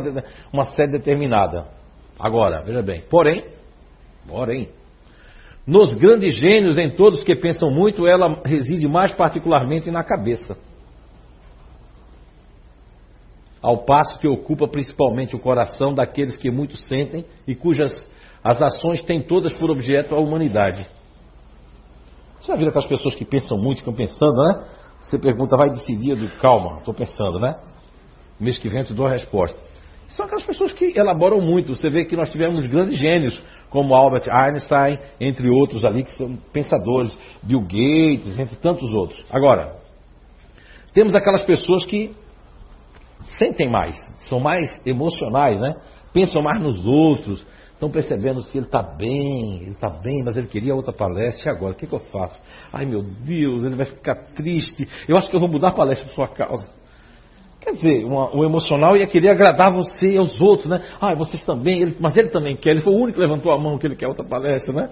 [0.51, 1.67] uma sede determinada.
[2.19, 3.03] Agora, veja bem.
[3.09, 3.45] Porém,
[4.27, 4.69] porém,
[5.65, 10.57] Nos grandes gênios, em todos que pensam muito, ela reside mais particularmente na cabeça.
[13.61, 17.93] Ao passo que ocupa principalmente o coração daqueles que muito sentem e cujas
[18.43, 20.85] as ações têm todas por objeto a humanidade.
[22.41, 24.65] Você já viu aquelas pessoas que pensam muito, ficam pensando, né?
[24.99, 26.09] Você pergunta, vai decidir?
[26.09, 27.57] Eu digo, calma, estou pensando, né?
[28.37, 29.57] Mês que vem eu te dou a resposta.
[30.13, 31.75] São aquelas pessoas que elaboram muito.
[31.75, 36.35] Você vê que nós tivemos grandes gênios, como Albert Einstein, entre outros ali, que são
[36.51, 39.25] pensadores, Bill Gates, entre tantos outros.
[39.31, 39.75] Agora,
[40.93, 42.15] temos aquelas pessoas que
[43.39, 43.95] sentem mais,
[44.29, 45.75] são mais emocionais, né?
[46.13, 50.45] Pensam mais nos outros, estão percebendo que ele está bem, ele está bem, mas ele
[50.45, 51.73] queria outra palestra, e agora?
[51.73, 52.39] O que, que eu faço?
[52.71, 56.05] Ai meu Deus, ele vai ficar triste, eu acho que eu vou mudar a palestra
[56.07, 56.82] por sua causa.
[57.63, 60.83] Quer dizer, uma, o emocional ia querer agradar você e aos outros, né?
[60.99, 63.57] Ah, vocês também, ele, mas ele também quer, ele foi o único que levantou a
[63.57, 64.89] mão que ele quer outra palestra, né?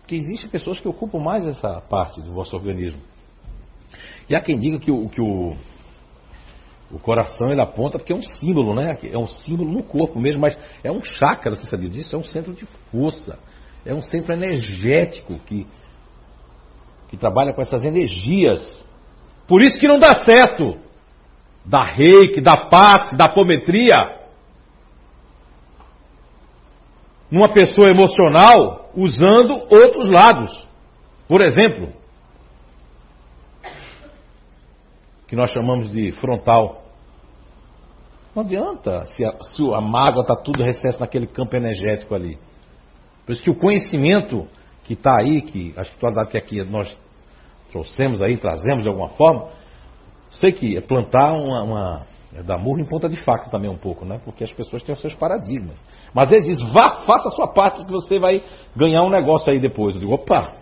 [0.00, 3.00] Porque existem pessoas que ocupam mais essa parte do vosso organismo.
[4.28, 5.56] E há quem diga que o, que o,
[6.92, 8.98] o coração ele aponta porque é um símbolo, né?
[9.02, 12.14] É um símbolo no corpo mesmo, mas é um chakra, você sabia disso?
[12.14, 13.38] É um centro de força.
[13.84, 15.66] É um centro energético que,
[17.08, 18.85] que trabalha com essas energias.
[19.48, 20.78] Por isso que não dá certo.
[21.64, 23.94] Da reiki, da passe, da apometria.
[27.30, 30.66] Numa pessoa emocional usando outros lados.
[31.28, 31.92] Por exemplo,
[35.26, 36.84] que nós chamamos de frontal.
[38.34, 42.38] Não adianta se a, se a mágoa está tudo recesso naquele campo energético ali.
[43.24, 44.46] Por isso que o conhecimento
[44.84, 46.96] que está aí, que a espiritualidade que aqui nós
[47.76, 49.48] trouxemos aí, trazemos de alguma forma,
[50.40, 52.02] sei que é plantar uma, uma
[52.34, 54.20] é dar murro em ponta de faca também um pouco, né?
[54.24, 55.82] Porque as pessoas têm os seus paradigmas.
[56.12, 58.42] Mas eles dizem, vá, faça a sua parte que você vai
[58.74, 59.94] ganhar um negócio aí depois.
[59.94, 60.54] Eu digo, opa,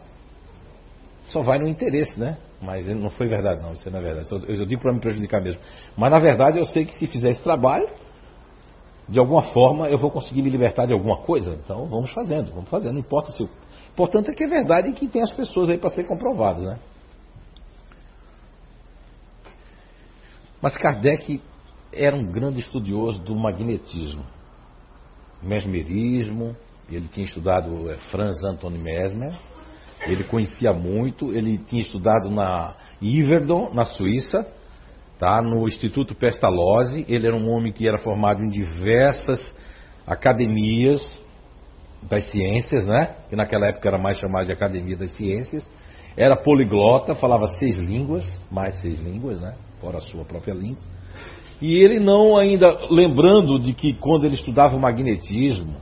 [1.27, 2.39] só vai no interesse, né?
[2.61, 3.73] Mas não foi verdade, não.
[3.73, 4.29] Isso não é verdade.
[4.31, 5.61] Eu, eu digo para me prejudicar mesmo.
[5.97, 7.89] Mas na verdade eu sei que se fizer esse trabalho,
[9.09, 11.59] de alguma forma eu vou conseguir me libertar de alguma coisa.
[11.65, 12.93] Então vamos fazendo, vamos fazendo.
[12.93, 13.43] Não importa se.
[13.43, 13.49] O
[13.93, 16.79] importante é que é verdade e que tem as pessoas aí para ser comprovadas, né?
[20.65, 21.43] Mas Kardec
[21.93, 24.25] era um grande estudioso do magnetismo,
[25.43, 26.57] mesmerismo.
[26.91, 29.39] Ele tinha estudado é, Franz Anton Mesmer
[30.07, 34.47] ele conhecia muito, ele tinha estudado na Iverdon, na Suíça,
[35.19, 35.41] tá?
[35.41, 37.05] no Instituto Pestalozzi.
[37.09, 39.55] Ele era um homem que era formado em diversas
[40.07, 41.01] academias
[42.03, 43.15] das ciências, né?
[43.31, 45.67] que naquela época era mais chamado de Academia das Ciências.
[46.17, 49.55] Era poliglota, falava seis línguas, mais seis línguas, né?
[49.85, 50.83] Fora a sua própria língua.
[51.61, 55.77] E ele não ainda lembrando de que quando ele estudava o magnetismo,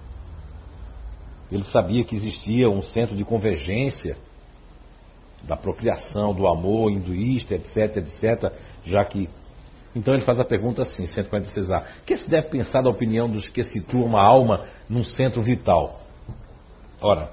[1.50, 4.16] ele sabia que existia um centro de convergência
[5.44, 8.52] da procriação, do amor hinduísta, etc, etc,
[8.84, 9.28] já que.
[9.94, 11.82] Então ele faz a pergunta assim, 146A.
[12.00, 16.00] O que se deve pensar da opinião dos que situam uma alma num centro vital?
[17.00, 17.30] Ora,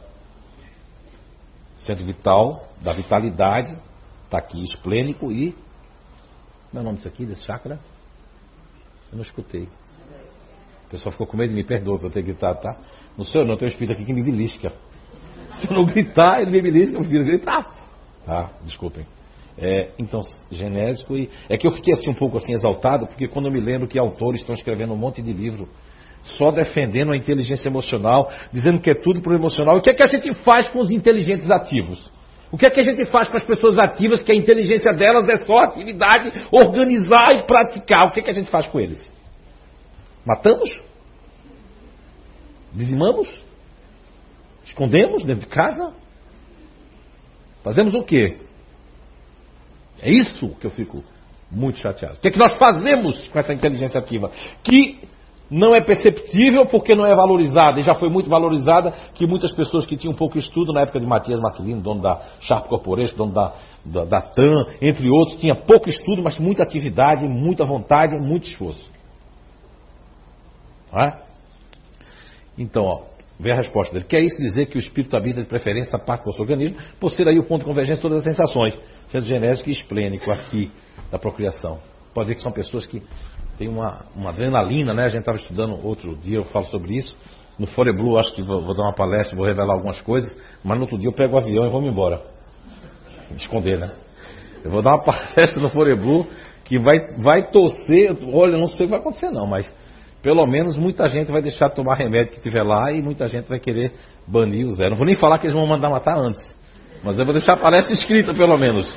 [1.79, 3.77] centro vital, da vitalidade,
[4.25, 5.55] está aqui, esplênico e.
[6.69, 7.79] Como é o nome disso aqui, desse chakra?
[9.11, 9.67] Eu não escutei.
[10.85, 12.77] O pessoal ficou com medo de me perdoa por eu ter gritado, tá?
[13.17, 14.71] No seu não, tem um espírito aqui que me belisca.
[15.59, 17.75] Se eu não gritar, ele me belisca, eu prefiro gritar.
[18.25, 18.51] Tá?
[18.63, 19.05] Desculpem.
[19.57, 21.29] É, então, genésico e.
[21.49, 23.99] É que eu fiquei assim um pouco assim exaltado, porque quando eu me lembro que
[23.99, 25.67] autores estão escrevendo um monte de livro
[26.23, 29.77] só defendendo a inteligência emocional, dizendo que é tudo pro emocional.
[29.77, 32.11] O que é que a gente faz com os inteligentes ativos?
[32.51, 35.27] O que é que a gente faz com as pessoas ativas que a inteligência delas
[35.29, 38.07] é só atividade, organizar e praticar?
[38.07, 39.13] O que é que a gente faz com eles?
[40.25, 40.79] Matamos?
[42.73, 43.29] Dizimamos?
[44.65, 45.93] Escondemos dentro de casa?
[47.63, 48.37] Fazemos o quê?
[50.01, 51.03] É isso que eu fico
[51.51, 52.15] muito chateado.
[52.15, 54.31] O que, é que nós fazemos com essa inteligência ativa?
[54.63, 55.07] Que
[55.49, 59.85] não é perceptível porque não é valorizada, e já foi muito valorizada, que muitas pessoas
[59.85, 63.53] que tinham pouco estudo, na época de Matias Maquilino, dono da Sharp Corporation, dono da,
[63.83, 68.91] da, da TAM, entre outros, tinha pouco estudo, mas muita atividade, muita vontade, muito esforço.
[70.93, 71.13] É?
[72.57, 73.01] Então, ó,
[73.47, 74.05] a resposta dele.
[74.05, 77.11] Quer isso dizer que o espírito habita de preferência a parte do nosso organismo, por
[77.11, 80.71] ser aí o ponto de convergência de todas as sensações, sendo genésico e esplênico aqui
[81.09, 81.79] da procriação.
[82.13, 83.01] Pode ver que são pessoas que
[83.59, 85.03] têm uma, uma adrenalina, né?
[85.03, 87.15] A gente estava estudando outro dia, eu falo sobre isso.
[87.59, 90.77] No Fore Blue, acho que vou, vou, dar uma palestra, vou revelar algumas coisas, mas
[90.77, 92.21] no outro dia eu pego o avião e vou me embora.
[93.35, 93.91] Esconder, né?
[94.63, 96.25] Eu vou dar uma palestra no Fore Blue
[96.63, 99.69] que vai, vai torcer, olha, não sei o que vai acontecer não, mas
[100.23, 103.49] pelo menos muita gente vai deixar de tomar remédio que tiver lá e muita gente
[103.49, 103.91] vai querer
[104.25, 104.91] banir o zero.
[104.91, 106.41] Não vou nem falar que eles vão mandar matar antes,
[107.03, 108.87] mas eu vou deixar a palestra escrita pelo menos.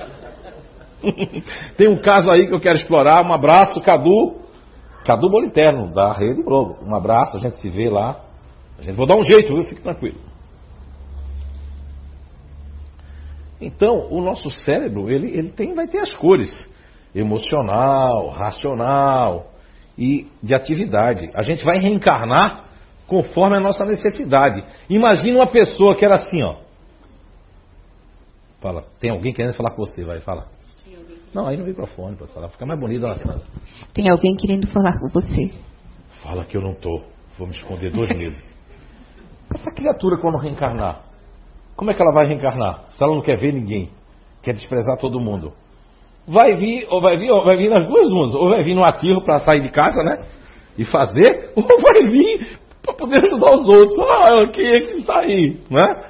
[1.76, 3.26] Tem um caso aí que eu quero explorar.
[3.26, 4.41] Um abraço, Cadu.
[5.04, 6.78] Cadu Boliterno, da Rede Globo.
[6.84, 8.20] Um abraço, a gente se vê lá.
[8.78, 9.64] A gente vou dar um jeito, viu?
[9.64, 10.18] Fique tranquilo.
[13.60, 16.50] Então, o nosso cérebro, ele, ele tem, vai ter as cores
[17.14, 19.52] emocional, racional
[19.96, 21.30] e de atividade.
[21.34, 22.64] A gente vai reencarnar
[23.06, 24.64] conforme a nossa necessidade.
[24.88, 26.56] Imagina uma pessoa que era assim, ó.
[28.60, 30.46] Fala, tem alguém querendo falar com você, vai falar.
[31.34, 33.42] Não, aí no microfone pode falar, fica mais bonito, dona Sandra.
[33.94, 35.50] Tem alguém querendo falar com você.
[36.22, 37.02] Fala que eu não tô.
[37.38, 38.54] Vou me esconder dois meses.
[39.54, 41.02] Essa criatura quando reencarnar,
[41.74, 42.84] como é que ela vai reencarnar?
[42.88, 43.90] Se ela não quer ver ninguém,
[44.42, 45.52] quer desprezar todo mundo.
[46.26, 48.34] Vai vir, ou vai vir, ou vai vir nas duas mundos.
[48.34, 50.24] Ou vai vir no ativo para sair de casa, né?
[50.76, 53.98] E fazer, ou vai vir para poder ajudar os outros.
[53.98, 55.60] Ah, quem é que está aí?
[55.70, 56.04] Né?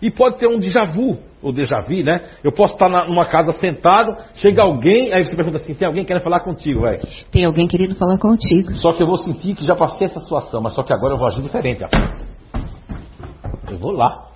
[0.00, 2.22] E pode ter um déjà vu, ou déjà vu, né?
[2.42, 6.22] Eu posso estar numa casa sentado, chega alguém, aí você pergunta assim, tem alguém querendo
[6.22, 6.98] falar contigo, vai?
[7.30, 8.72] Tem alguém querendo falar contigo.
[8.76, 11.18] Só que eu vou sentir que já passei essa situação, mas só que agora eu
[11.18, 11.84] vou agir diferente.
[11.84, 11.88] Ó.
[13.70, 14.28] Eu vou lá.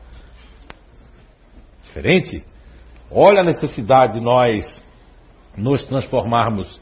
[1.84, 2.44] Diferente?
[3.10, 4.64] Olha a necessidade de nós
[5.56, 6.80] nos transformarmos,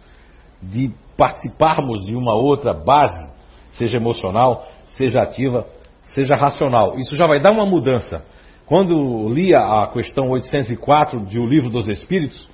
[0.63, 3.33] de participarmos de uma outra base,
[3.73, 5.67] seja emocional, seja ativa,
[6.15, 6.99] seja racional.
[6.99, 8.25] Isso já vai dar uma mudança.
[8.67, 12.49] Quando lia a questão 804 de O Livro dos Espíritos,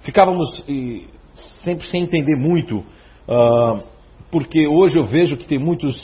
[0.00, 0.50] ficávamos
[1.62, 3.80] sempre sem entender muito, uh,
[4.32, 5.94] porque hoje eu vejo que tem muitos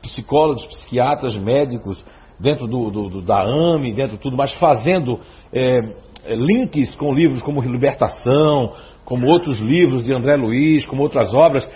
[0.00, 2.04] psicólogos, psiquiatras, médicos,
[2.38, 5.18] dentro do, do, do da AME, dentro de tudo, mas fazendo
[5.52, 5.80] é,
[6.26, 8.72] links com livros como Libertação,
[9.04, 11.68] como outros livros de André Luiz, como outras obras,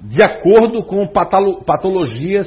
[0.00, 2.46] de acordo com patologias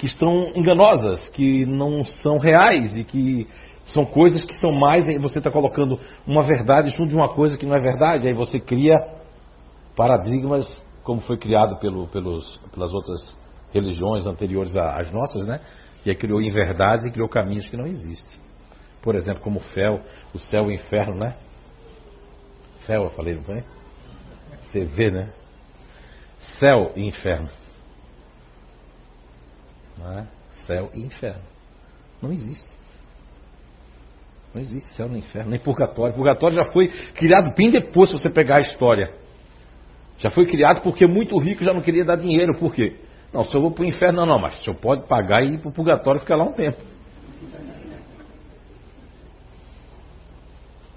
[0.00, 3.46] que estão enganosas, que não são reais e que
[3.88, 5.04] são coisas que são mais.
[5.20, 8.58] Você está colocando uma verdade junto de uma coisa que não é verdade, aí você
[8.58, 8.96] cria
[9.94, 10.66] paradigmas
[11.04, 13.36] como foi criado pelo, pelos, pelas outras
[13.74, 15.60] religiões anteriores às nossas, né?
[16.06, 18.40] E aí criou inverdades e criou caminhos que não existem.
[19.02, 20.00] Por exemplo, como o fel,
[20.34, 21.36] o céu e o inferno, né?
[22.86, 23.62] Fel, eu falei, não foi?
[24.62, 25.30] Você vê, né?
[26.58, 27.50] Céu e inferno.
[30.18, 30.26] É?
[30.66, 31.42] Céu e inferno.
[32.22, 32.70] Não existe.
[34.54, 36.14] Não existe céu nem inferno, nem purgatório.
[36.14, 39.12] Purgatório já foi criado bem depois, se você pegar a história.
[40.18, 42.58] Já foi criado porque muito rico já não queria dar dinheiro.
[42.58, 42.96] Por quê?
[43.32, 45.54] Não, se eu vou para o inferno, não, não, mas o senhor pode pagar e
[45.54, 46.78] ir para o purgatório e ficar lá um tempo.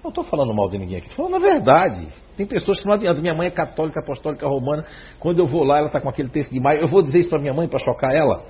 [0.02, 2.06] Não estou falando mal de ninguém aqui, estou falando a verdade.
[2.36, 3.20] Tem pessoas que não adianta.
[3.22, 4.84] Minha mãe é católica, apostólica, romana.
[5.18, 6.80] Quando eu vou lá, ela está com aquele texto de maio.
[6.80, 8.44] Eu vou dizer isso para minha mãe para chocar ela.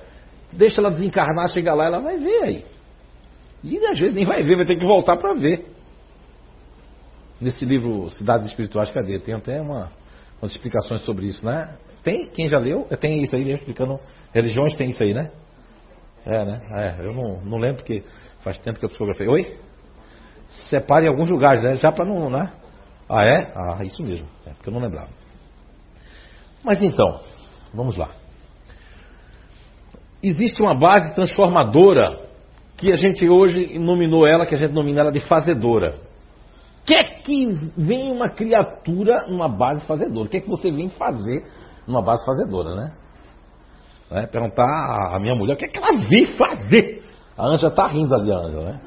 [0.55, 2.65] Deixa ela desencarnar, chegar lá, ela vai ver aí.
[3.63, 5.65] E às vezes nem vai ver, vai ter que voltar para ver.
[7.41, 9.19] Nesse livro Cidades Espirituais, cadê?
[9.19, 9.91] Tem até uma,
[10.41, 11.75] umas explicações sobre isso, né?
[12.03, 12.27] Tem?
[12.29, 12.87] Quem já leu?
[12.99, 13.99] Tem isso aí mesmo, explicando.
[14.33, 15.31] Religiões tem isso aí, né?
[16.25, 16.61] É, né?
[16.71, 18.03] É, eu não, não lembro porque
[18.41, 19.27] faz tempo que eu psicografei.
[19.27, 19.57] Oi?
[20.69, 21.75] Separe em alguns lugares, né?
[21.75, 22.51] Já para não, né?
[23.09, 23.51] Ah, é?
[23.55, 24.27] Ah, isso mesmo.
[24.45, 25.09] É, porque eu não lembrava.
[26.63, 27.19] Mas então,
[27.73, 28.24] vamos lá
[30.27, 32.19] existe uma base transformadora
[32.77, 35.95] que a gente hoje nominou ela, que a gente nomina ela de fazedora.
[36.81, 40.27] O que é que vem uma criatura numa base fazedora?
[40.27, 41.43] O que é que você vem fazer
[41.87, 42.93] numa base fazedora, né?
[44.11, 47.03] É, perguntar à minha mulher o que é que ela vem fazer.
[47.37, 48.81] A Anja está rindo ali, a Anja, né?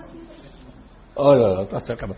[1.17, 2.15] Olha, tá certo.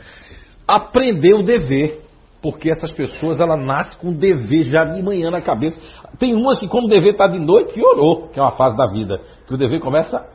[0.68, 2.02] Aprender o dever.
[2.42, 5.78] Porque essas pessoas, ela nasce com dever já de manhã na cabeça.
[6.18, 8.86] Tem umas que, como o dever está de noite, piorou, que é uma fase da
[8.86, 9.20] vida.
[9.46, 10.26] Que o dever começa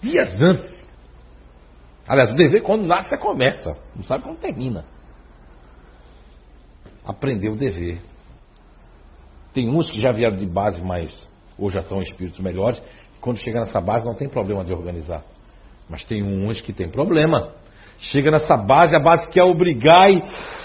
[0.00, 0.82] dias antes.
[2.06, 4.84] Aliás, o dever quando nasce começa, não sabe como termina.
[7.04, 8.00] Aprender o dever.
[9.52, 11.12] Tem uns que já vieram de base, mas
[11.58, 12.82] hoje já são espíritos melhores.
[13.20, 15.22] Quando chega nessa base não tem problema de organizar.
[15.88, 17.52] Mas tem uns que tem problema.
[18.10, 20.22] Chega nessa base, a base quer obrigar e.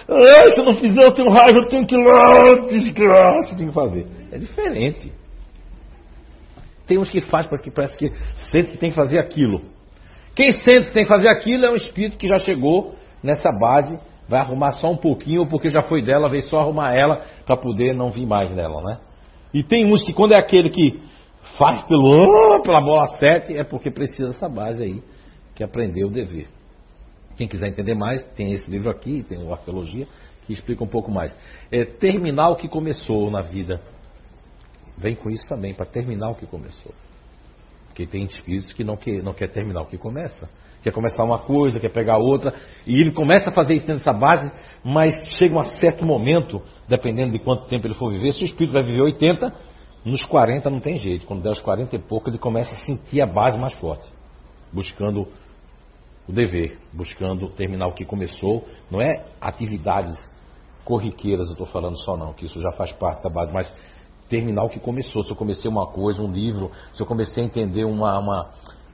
[0.10, 3.68] Ah, se eu não fizer, eu tenho raiva, eu tenho que ir lá, desgraça, tem
[3.68, 4.08] que fazer.
[4.32, 5.12] É diferente.
[6.88, 8.12] Tem uns que faz porque parece que
[8.50, 9.62] sente que tem que fazer aquilo.
[10.36, 14.00] Quem sente que tem que fazer aquilo é um espírito que já chegou nessa base,
[14.28, 17.58] vai arrumar só um pouquinho, ou porque já foi dela, veio só arrumar ela para
[17.58, 18.98] poder não vir mais nela, né?
[19.54, 21.00] E tem uns que quando é aquele que
[21.58, 25.04] faz pelo, pela bola 7, é porque precisa dessa base aí,
[25.56, 26.57] que aprendeu o dever.
[27.38, 30.08] Quem quiser entender mais, tem esse livro aqui, tem o Arqueologia,
[30.46, 31.36] que explica um pouco mais.
[31.72, 33.80] É terminar o que começou na vida.
[34.98, 36.92] vem com isso também, para terminar o que começou.
[37.88, 40.50] Porque tem espíritos que não quer, não quer terminar o que começa.
[40.82, 42.54] Quer começar uma coisa, quer pegar outra,
[42.86, 44.52] e ele começa a fazer isso nessa base,
[44.84, 48.74] mas chega um certo momento, dependendo de quanto tempo ele for viver, se o espírito
[48.74, 49.54] vai viver 80,
[50.06, 51.26] nos 40 não tem jeito.
[51.26, 54.08] Quando der os 40 e pouco, ele começa a sentir a base mais forte,
[54.72, 55.28] buscando
[56.28, 58.68] o dever, buscando terminar o que começou.
[58.92, 60.18] Não é atividades
[60.84, 63.72] corriqueiras, eu estou falando só não, que isso já faz parte da base, mas
[64.30, 65.24] terminar o que começou.
[65.24, 68.50] Se eu comecei uma coisa, um livro, se eu comecei a entender uma, uma,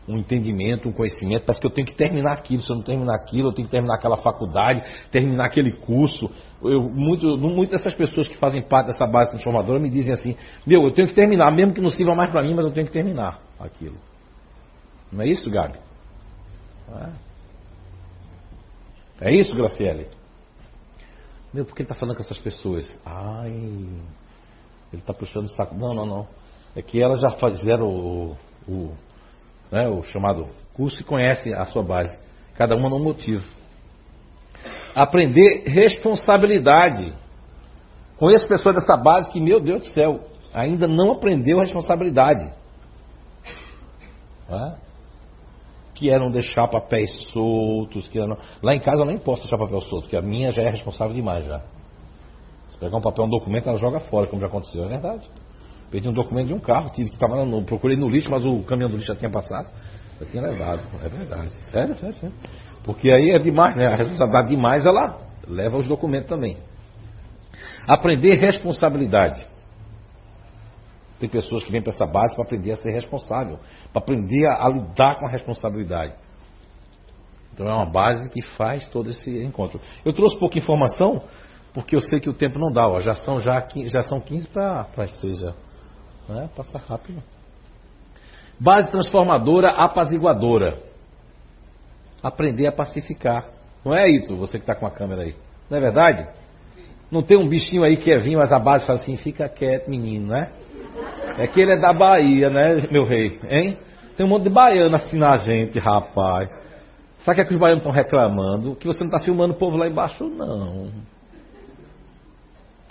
[0.07, 2.61] um entendimento, um conhecimento, parece que eu tenho que terminar aquilo.
[2.61, 6.29] Se eu não terminar aquilo, eu tenho que terminar aquela faculdade, terminar aquele curso.
[6.61, 10.84] Eu, muito, muitas dessas pessoas que fazem parte dessa base transformadora me dizem assim: Meu,
[10.84, 12.93] eu tenho que terminar, mesmo que não sirva mais para mim, mas eu tenho que
[12.93, 13.97] terminar aquilo.
[15.11, 15.77] Não é isso, Gabi?
[16.93, 17.09] É,
[19.29, 20.07] é isso, Graciele?
[21.53, 22.99] Meu, por que ele está falando com essas pessoas?
[23.05, 25.75] Ai, ele está puxando o saco.
[25.75, 26.27] Não, não, não.
[26.75, 28.37] É que elas já fizeram o,
[28.67, 28.91] o,
[29.71, 32.19] né, o chamado curso e conhecem a sua base.
[32.55, 33.45] Cada uma num motivo.
[34.95, 37.13] Aprender responsabilidade.
[38.17, 42.51] Conheço pessoas dessa base que, meu Deus do céu, ainda não aprendeu responsabilidade.
[44.49, 44.75] É?
[45.93, 48.07] Que eram deixar papéis soltos.
[48.07, 48.37] Que eram...
[48.61, 51.13] Lá em casa eu nem posso deixar papel solto, porque a minha já é responsável
[51.13, 51.61] demais já.
[52.69, 54.85] Se pegar um papel, um documento, ela joga fora, como já aconteceu.
[54.85, 55.27] É verdade.
[55.91, 58.63] Perdi um documento de um carro, tive que estava no, procurei no lixo, mas o
[58.63, 59.67] caminhão do lixo já tinha passado.
[60.19, 60.81] Já tinha levado.
[61.03, 61.51] É verdade.
[61.69, 62.35] Sério, sério, sério.
[62.83, 63.87] Porque aí é demais, né?
[63.87, 66.57] A responsabilidade demais, ela leva os documentos também.
[67.87, 69.52] Aprender responsabilidade.
[71.24, 73.57] Tem pessoas que vêm para essa base para aprender a ser responsável,
[73.93, 76.13] para aprender a, a, lidar com a responsabilidade.
[77.53, 79.80] Então é uma base que faz todo esse encontro.
[80.03, 81.24] Eu trouxe pouca informação,
[81.74, 82.89] porque eu sei que o tempo não dá.
[82.89, 85.53] Ó, já são já, já são 15 para as 6 já.
[86.30, 87.24] É, passa rápido.
[88.59, 90.78] Base transformadora, apaziguadora.
[92.21, 93.47] Aprender a pacificar.
[93.86, 95.36] Não é, Ito, você que está com a câmera aí?
[95.69, 96.28] Não é verdade?
[97.09, 99.89] Não tem um bichinho aí que é vinho, mas a base fala assim, fica quieto,
[99.89, 100.51] menino, né?
[101.37, 103.39] É que ele é da Bahia, né, meu rei?
[103.49, 103.77] Hein?
[104.15, 106.49] Tem um monte de baiano assim na gente, rapaz.
[107.19, 108.75] Sabe o que, é que os baianos estão reclamando?
[108.75, 110.91] Que você não está filmando o povo lá embaixo, não.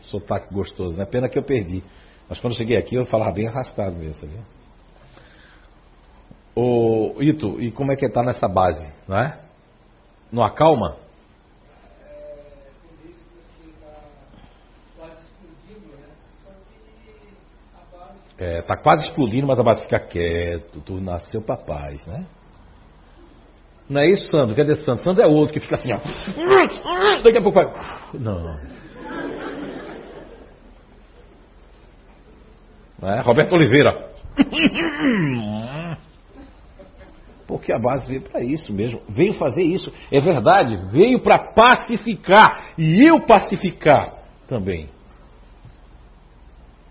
[0.02, 1.04] Sotaque gostoso, né?
[1.04, 1.82] Pena que eu perdi.
[2.28, 4.40] Mas quando eu cheguei aqui, eu falava bem arrastado mesmo, sabia?
[6.54, 9.38] Ô, Ito, e como é que está nessa base, não é?
[10.30, 10.96] Não acalma?
[18.42, 22.26] É, tá quase explodindo, mas a base fica quieto, tu nasceu pra paz, né?
[23.88, 24.56] Não é isso, Sandro?
[24.56, 25.04] Cadê Sandro?
[25.04, 25.98] Sandro é outro que fica assim, ó.
[27.22, 27.72] Daqui a pouco vai.
[32.98, 33.20] Não é?
[33.20, 34.10] Roberto Oliveira.
[37.46, 39.02] Porque a base veio para isso mesmo.
[39.08, 39.92] Veio fazer isso.
[40.10, 40.76] É verdade.
[40.90, 42.72] Veio para pacificar.
[42.76, 44.14] E eu pacificar
[44.48, 44.88] também.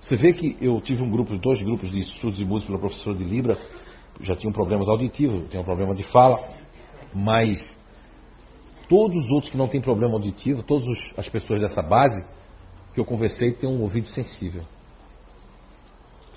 [0.01, 3.15] Você vê que eu tive um grupo, dois grupos de estudos e música pela professora
[3.15, 3.57] de Libra,
[4.21, 6.43] já tinham problemas auditivos, um problema de fala,
[7.13, 7.59] mas
[8.89, 10.87] todos os outros que não têm problema auditivo, todas
[11.17, 12.25] as pessoas dessa base
[12.93, 14.63] que eu conversei têm um ouvido sensível.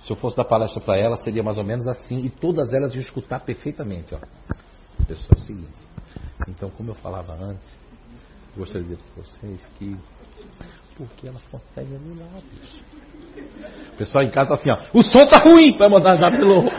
[0.05, 2.95] Se eu fosse dar palestra para elas, seria mais ou menos assim, e todas elas
[2.95, 4.15] iam escutar perfeitamente.
[4.15, 4.19] Ó.
[5.07, 5.81] Pessoal, é o seguinte.
[6.49, 7.67] Então, como eu falava antes,
[8.57, 9.97] gostaria de dizer para vocês que
[10.97, 12.85] porque elas conseguem bicho.
[13.93, 14.79] O pessoal em casa tá assim, ó.
[14.93, 16.65] O som tá ruim para mandar já pelo.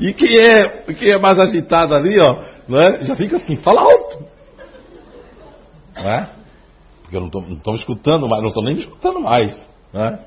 [0.00, 4.24] e quem é, quem é mais agitado ali, ó, né, já fica assim, fala alto.
[5.96, 6.30] Não é?
[7.02, 9.68] Porque eu não estou escutando mais, não estou nem me escutando mais.
[9.92, 10.18] Né?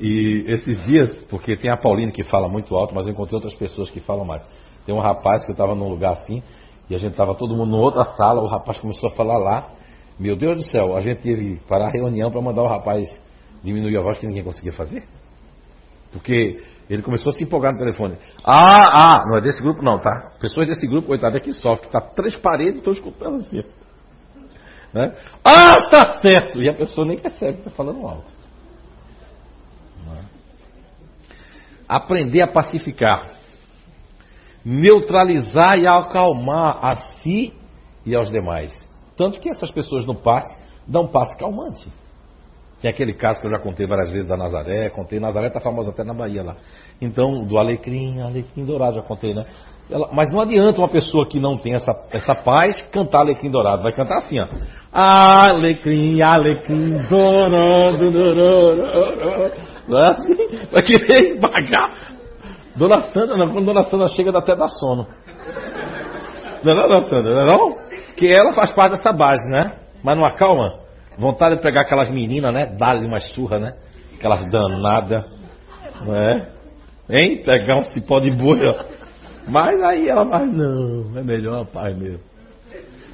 [0.00, 3.54] E esses dias, porque tem a Pauline que fala muito alto, mas eu encontrei outras
[3.54, 4.42] pessoas que falam mais.
[4.86, 6.42] Tem um rapaz que eu estava num lugar assim,
[6.90, 9.70] e a gente estava todo mundo em outra sala, o rapaz começou a falar lá,
[10.18, 13.08] meu Deus do céu, a gente teve que parar a reunião para mandar o rapaz
[13.62, 15.04] diminuir a voz que ninguém conseguia fazer.
[16.12, 18.16] Porque ele começou a se empolgar no telefone.
[18.44, 20.32] Ah, ah, não é desse grupo não, tá?
[20.40, 23.62] Pessoas desse grupo, coitado, é que sofre, que tá três paredes e estão escutando assim.
[24.92, 25.14] Né?
[25.44, 26.62] Ah, tá certo!
[26.62, 28.30] E a pessoa nem percebe que está falando alto.
[30.16, 30.20] É?
[31.86, 33.37] Aprender a pacificar.
[34.64, 37.54] Neutralizar e acalmar a si
[38.04, 38.72] e aos demais.
[39.16, 40.56] Tanto que essas pessoas no passe
[40.86, 41.86] dão passe calmante.
[42.80, 45.90] Tem aquele caso que eu já contei várias vezes da Nazaré, contei, Nazaré está famosa
[45.90, 46.56] até na Bahia lá.
[47.00, 49.46] Então, do Alecrim, Alecrim Dourado, já contei, né?
[49.90, 53.82] Ela, mas não adianta uma pessoa que não tem essa, essa paz cantar Alecrim Dourado.
[53.82, 54.46] Vai cantar assim, ó.
[54.92, 59.52] Alecrim, Alecrim Dourado, dourado.
[59.88, 60.36] Não é assim?
[60.70, 62.17] Vai querer esmagar.
[62.78, 65.06] Dona Sandra, não, quando Dona Sandra chega dá até dar sono.
[66.64, 67.78] Não é não, Dona Sandra, não é não?
[68.16, 69.72] Que ela faz parte dessa base, né?
[70.02, 70.74] Mas não acalma.
[71.18, 72.66] Vontade de pegar aquelas meninas, né?
[72.78, 73.74] Dar-lhe uma surra, né?
[74.16, 75.24] Aquelas danadas.
[76.06, 76.48] Não é?
[77.10, 77.42] Hein?
[77.44, 78.74] Pegar um cipó de bolha.
[79.48, 82.20] Mas aí ela faz, não, é melhor a paz mesmo.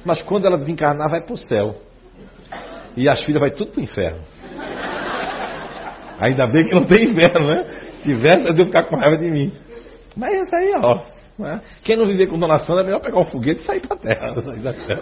[0.05, 1.75] Mas quando ela desencarnar, vai pro céu.
[2.95, 4.19] E as filhas vai tudo pro inferno.
[6.19, 7.79] Ainda bem que não tem inferno, né?
[8.05, 9.51] Se tivesse, eu ia ficar com raiva de mim.
[10.15, 11.01] Mas isso aí, ó.
[11.37, 11.59] Né?
[11.83, 13.99] Quem não viver com Dona Sandra é melhor pegar um foguete e sair para a
[13.99, 14.41] terra.
[14.41, 15.01] Sair da terra.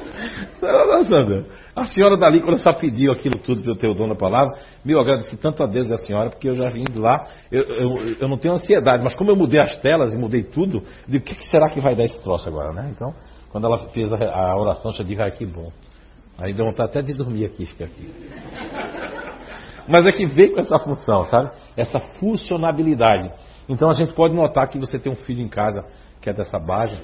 [0.60, 1.46] Dona Sandra,
[1.76, 4.58] a senhora dali, quando só pediu aquilo tudo para eu ter o dono da palavra,
[4.84, 7.62] meu, agradeci tanto a Deus e a senhora, porque eu já vim de lá, eu,
[7.62, 10.84] eu, eu, não tenho ansiedade, mas como eu mudei as telas e mudei tudo, eu
[11.08, 12.90] digo, o que, que, será que vai dar esse troço agora, né?
[12.96, 13.14] Então,
[13.52, 15.72] quando ela fez a, a oração, eu já disse, ah, que bom.
[16.40, 18.10] Aí deu vontade até de dormir aqui, fica aqui.
[19.88, 21.52] Mas é que veio com essa função, sabe?
[21.76, 23.32] Essa funcionabilidade.
[23.68, 25.84] Então a gente pode notar que você tem um filho em casa
[26.22, 26.98] que é dessa base,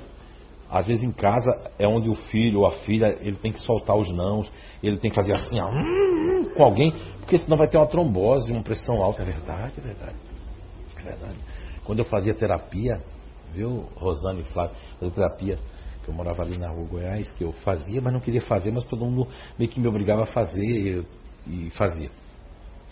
[0.69, 3.97] às vezes em casa é onde o filho ou a filha ele tem que soltar
[3.97, 4.51] os nãos,
[4.84, 8.51] ele tem que fazer assim, ó, hum, com alguém, porque senão vai ter uma trombose,
[8.51, 9.23] uma pressão alta.
[9.23, 10.15] É verdade, é verdade.
[10.97, 11.38] É verdade.
[11.84, 13.01] Quando eu fazia terapia,
[13.51, 15.55] viu, Rosane e Flávio, fazia terapia,
[16.03, 18.84] que eu morava ali na rua Goiás, que eu fazia, mas não queria fazer, mas
[18.84, 19.27] todo mundo
[19.57, 21.05] meio que me obrigava a fazer e,
[21.47, 22.11] e fazia.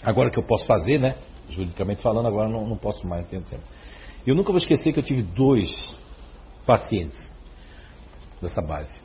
[0.04, 1.16] Agora que eu posso fazer, né?
[1.50, 3.64] Juridicamente falando, agora não, não posso mais, não tenho tempo.
[4.26, 5.70] Eu nunca vou esquecer que eu tive dois
[6.66, 7.18] pacientes
[8.42, 9.00] dessa base.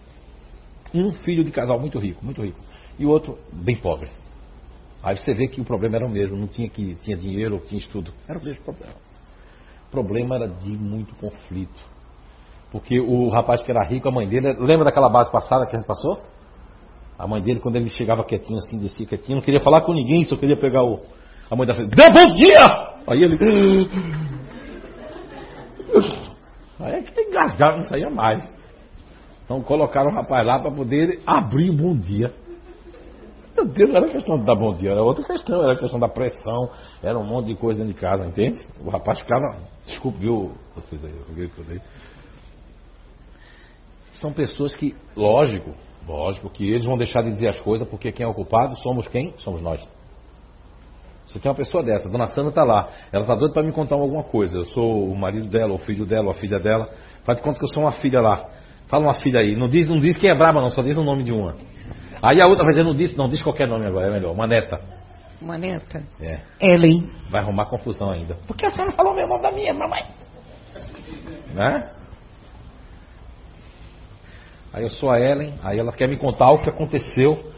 [0.93, 2.59] Um filho de casal muito rico, muito rico,
[2.99, 4.11] e o outro bem pobre.
[5.03, 7.80] Aí você vê que o problema era o mesmo, não tinha que tinha dinheiro, tinha
[7.80, 8.95] estudo, era o mesmo problema.
[9.88, 11.80] O problema era de muito conflito.
[12.70, 15.78] Porque o rapaz que era rico, a mãe dele, lembra daquela base passada que a
[15.78, 16.22] gente passou?
[17.23, 20.25] A mãe dele, quando ele chegava quietinho assim, descia quietinho, não queria falar com ninguém,
[20.25, 20.99] só queria pegar o.
[21.49, 22.93] A mãe dele deu bom dia!
[23.07, 23.39] Aí ele.
[26.81, 28.43] Aí é que tem engasgado, não saía mais.
[29.45, 32.35] Então colocaram o rapaz lá para poder abrir um bom dia.
[33.55, 36.09] Meu Deus, não era questão de dar bom dia, era outra questão, era questão da
[36.09, 36.70] pressão,
[37.05, 38.66] era um monte de coisa dentro de casa, entende?
[38.85, 39.59] O rapaz ficava.
[39.87, 41.51] Desculpe, viu vocês aí, eu.
[44.14, 45.73] São pessoas que, lógico,
[46.07, 49.07] lógico, que eles vão deixar de dizer as coisas porque quem é o culpado somos
[49.09, 49.35] quem?
[49.39, 49.81] Somos nós.
[51.27, 53.73] Você tem uma pessoa dessa, a dona Sandra está lá, ela está doida para me
[53.73, 54.59] contar alguma coisa.
[54.59, 56.89] Eu sou o marido dela, o filho dela, a filha dela.
[57.25, 58.49] Faz de conta que eu sou uma filha lá.
[58.89, 59.57] Fala uma filha aí.
[59.57, 61.55] Não diz, não diz quem é braba, não, só diz o nome de uma.
[62.23, 64.33] Aí a outra vai dizer, não diz, não diz qualquer nome agora, é melhor.
[64.33, 64.79] Uma neta.
[65.41, 66.05] Uma neta?
[66.21, 66.41] É.
[66.61, 67.09] Ellen.
[67.31, 68.37] Vai arrumar confusão ainda.
[68.47, 70.05] Porque a senhora falou meu nome da minha, mamãe.
[71.55, 71.91] Né?
[74.73, 77.53] Aí eu sou a Ellen, aí ela quer me contar o que aconteceu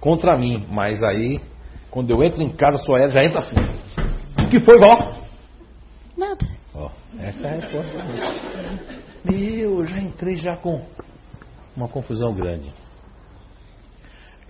[0.00, 1.40] contra mim, mas aí
[1.96, 3.56] quando eu entro em casa, sua Ela já entra assim.
[4.38, 5.14] O que foi, vó?
[6.14, 6.46] Nada.
[6.74, 8.04] Ó, essa é a resposta.
[9.24, 10.84] Meu, já entrei já com
[11.74, 12.70] uma confusão grande.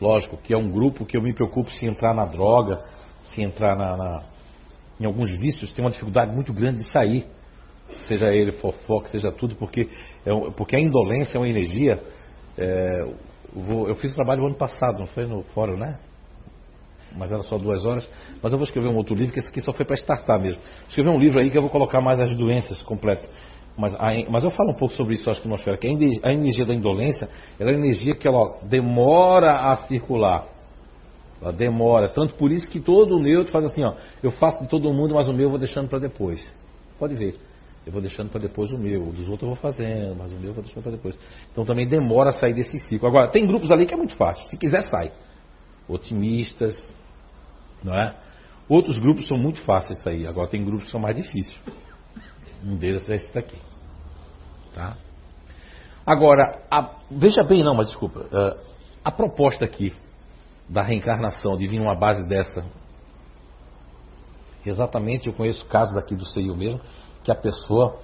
[0.01, 2.85] Lógico que é um grupo que eu me preocupo se entrar na droga,
[3.33, 4.23] se entrar na, na
[4.99, 7.27] em alguns vícios, tem uma dificuldade muito grande de sair.
[8.07, 9.89] Seja ele fofoca, seja tudo, porque,
[10.24, 12.03] é, porque a indolência é uma energia.
[12.59, 13.09] É,
[13.53, 15.99] vou, eu fiz o trabalho no ano passado, não foi no fórum, né?
[17.16, 18.09] mas era só duas horas.
[18.43, 20.61] Mas eu vou escrever um outro livro, que esse aqui só foi para startar mesmo.
[20.89, 23.28] Escrever um livro aí que eu vou colocar mais as doenças completas.
[23.76, 25.87] Mas, a, mas eu falo um pouco sobre isso, acho que atmosfera, que
[26.22, 27.28] a energia da indolência
[27.59, 30.47] ela é a energia que ela demora a circular.
[31.43, 32.09] Ela demora.
[32.09, 35.14] Tanto por isso que todo o neutro faz assim, ó, eu faço de todo mundo,
[35.14, 36.43] mas o meu eu vou deixando para depois.
[36.99, 37.34] Pode ver.
[37.87, 39.12] Eu vou deixando para depois o meu.
[39.12, 41.16] Dos outros eu vou fazendo, mas o meu eu vou deixando para depois.
[41.53, 43.07] Então também demora a sair desse ciclo.
[43.07, 44.45] Agora, tem grupos ali que é muito fácil.
[44.49, 45.12] Se quiser, sai.
[45.89, 46.74] Otimistas,
[47.84, 48.16] não é?
[48.68, 51.57] Outros grupos são muito fáceis de sair, agora tem grupos que são mais difíceis.
[52.64, 53.57] Um deles é esse daqui.
[54.74, 54.97] Tá?
[56.05, 58.20] Agora, a, veja bem, não, mas desculpa.
[58.20, 58.59] Uh,
[59.05, 59.95] a proposta aqui
[60.68, 62.64] da reencarnação, de vir numa base dessa.
[64.64, 66.80] Exatamente, eu conheço casos aqui do CIO mesmo,
[67.27, 67.99] que a pessoa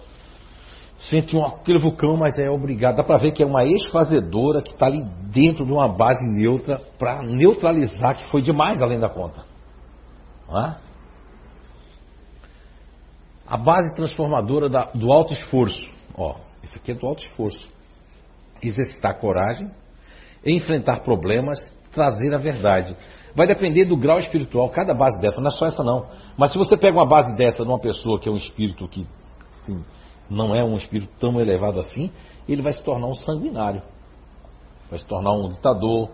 [1.09, 2.97] sente um, aquele vulcão, mas é obrigado.
[2.97, 6.81] Dá para ver que é uma ex-fazedora que está ali dentro de uma base neutra
[6.99, 9.45] para neutralizar, que foi demais além da conta.
[10.51, 10.75] É?
[13.47, 15.89] A base transformadora da, do alto esforço.
[16.17, 17.65] Ó, isso aqui é do alto esforço.
[18.61, 19.71] Exercitar coragem,
[20.45, 21.59] enfrentar problemas,
[21.93, 22.97] trazer a verdade.
[23.35, 26.07] Vai depender do grau espiritual, cada base dessa, não é só essa não.
[26.37, 29.07] Mas se você pega uma base dessa de uma pessoa que é um espírito que
[29.63, 29.83] assim,
[30.29, 32.11] não é um espírito tão elevado assim,
[32.49, 33.83] ele vai se tornar um sanguinário.
[34.91, 36.11] Vai se tornar um ditador,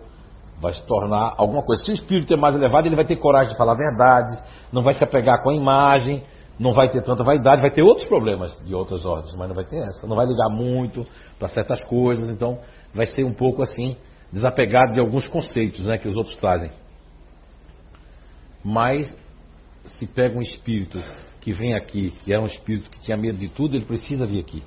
[0.61, 1.83] vai se tornar alguma coisa.
[1.83, 4.41] Se o espírito é mais elevado, ele vai ter coragem de falar a verdade,
[4.71, 6.23] não vai se apegar com a imagem,
[6.59, 9.65] não vai ter tanta vaidade, vai ter outros problemas de outras ordens, mas não vai
[9.65, 10.05] ter essa.
[10.05, 11.05] Não vai ligar muito
[11.37, 12.59] para certas coisas, então
[12.93, 13.97] vai ser um pouco assim,
[14.31, 16.69] desapegado de alguns conceitos né, que os outros trazem.
[18.63, 19.15] Mas
[19.85, 21.01] se pega um espírito
[21.41, 24.39] que vem aqui, que é um espírito que tinha medo de tudo, ele precisa vir
[24.39, 24.63] aqui.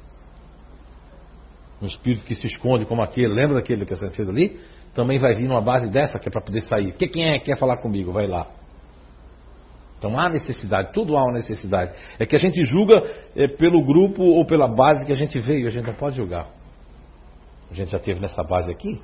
[1.81, 4.61] Um espírito que se esconde como aquele, lembra daquele que a gente fez ali?
[4.95, 6.93] Também vai vir numa base dessa que é para poder sair.
[6.93, 8.13] Que quem é que quer falar comigo?
[8.13, 8.47] Vai lá.
[9.99, 11.93] Então há necessidade, tudo há uma necessidade.
[12.19, 12.95] É que a gente julga
[13.37, 16.49] é, pelo grupo ou pela base que a gente veio, a gente não pode julgar.
[17.71, 19.01] A gente já teve nessa base aqui,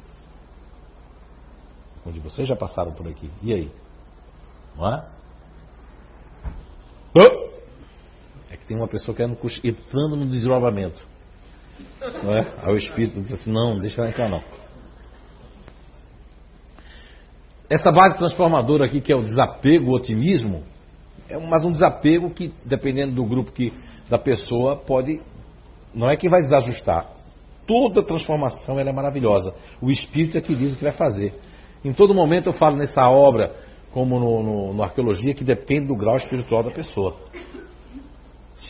[2.04, 3.30] onde vocês já passaram por aqui.
[3.42, 3.70] E aí?
[4.78, 5.04] Não é?
[8.50, 9.22] É que tem uma pessoa que
[9.64, 11.04] entrando no desdobramento.
[12.22, 12.46] Não é?
[12.62, 14.42] Aí o espírito diz assim: não, deixa ela entrar não.
[17.68, 20.62] Essa base transformadora aqui, que é o desapego, o otimismo,
[21.28, 23.72] é mais um desapego que, dependendo do grupo que
[24.08, 25.20] da pessoa, pode.
[25.94, 27.06] Não é que vai desajustar.
[27.66, 29.54] Toda transformação é maravilhosa.
[29.82, 31.34] O Espírito é que diz o que vai fazer.
[31.84, 33.54] Em todo momento eu falo nessa obra,
[33.92, 37.16] como no, no, no arqueologia, que depende do grau espiritual da pessoa.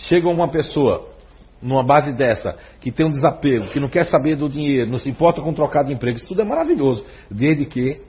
[0.08, 1.08] Chega uma pessoa
[1.60, 5.08] numa base dessa, que tem um desapego, que não quer saber do dinheiro, não se
[5.08, 8.00] importa com trocar de emprego, isso tudo é maravilhoso, desde que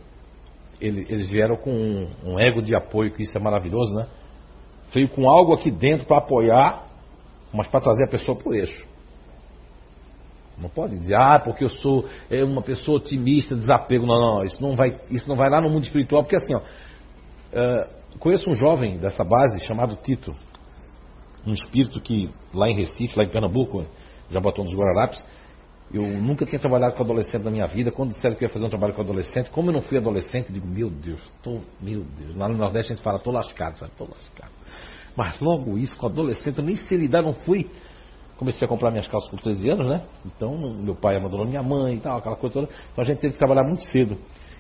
[0.80, 4.08] ele, eles vieram com um, um, ego de apoio, que isso é maravilhoso, né?
[4.94, 6.88] veio com algo aqui dentro para apoiar,
[7.54, 8.88] mas para trazer a pessoa para o eixo.
[10.58, 14.06] Não pode dizer, ah, porque eu sou é uma pessoa otimista, desapego.
[14.06, 16.62] Não, não, isso não vai, isso não vai lá no mundo espiritual, porque assim, ó,
[17.54, 20.34] uh, conheço um jovem dessa base chamado Tito,
[21.46, 23.86] um espírito que lá em Recife, lá em Pernambuco,
[24.30, 25.24] já botou nos Guararapes,
[25.92, 27.92] eu nunca tinha trabalhado com adolescente na minha vida.
[27.92, 30.54] Quando disseram que ia fazer um trabalho com adolescente, como eu não fui adolescente, eu
[30.54, 32.36] digo, meu Deus, tô, meu Deus.
[32.36, 33.92] Lá no Nordeste a gente fala, tô lascado, sabe?
[33.98, 34.52] Tô lascado.
[35.16, 37.68] Mas logo isso, com adolescente, eu nem sei lidar, não fui.
[38.38, 40.04] Comecei a comprar minhas calças com 13 anos, né?
[40.26, 42.70] Então, meu pai abandonou minha mãe e tal, aquela coisa toda.
[42.92, 44.16] Então a gente teve que trabalhar muito cedo.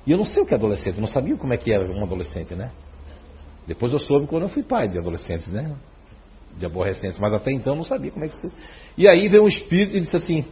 [0.09, 1.87] E eu não sei o que é adolescente, eu não sabia como é que era
[1.87, 2.71] um adolescente, né?
[3.67, 5.75] Depois eu soube quando eu fui pai de adolescentes, né?
[6.57, 8.51] De aborrecentes, mas até então eu não sabia como é que se.
[8.97, 10.45] E aí veio um espírito e disse assim: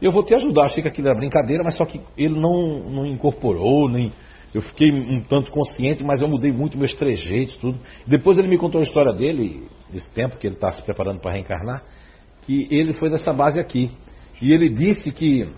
[0.00, 0.66] eu vou te ajudar.
[0.66, 4.12] Achei que aquilo era brincadeira, mas só que ele não, não incorporou, nem.
[4.54, 7.80] Eu fiquei um tanto consciente, mas eu mudei muito meus trejeitos, tudo.
[8.06, 11.32] Depois ele me contou a história dele, esse tempo que ele está se preparando para
[11.32, 11.82] reencarnar,
[12.42, 13.90] que ele foi dessa base aqui.
[14.40, 15.48] E ele disse que,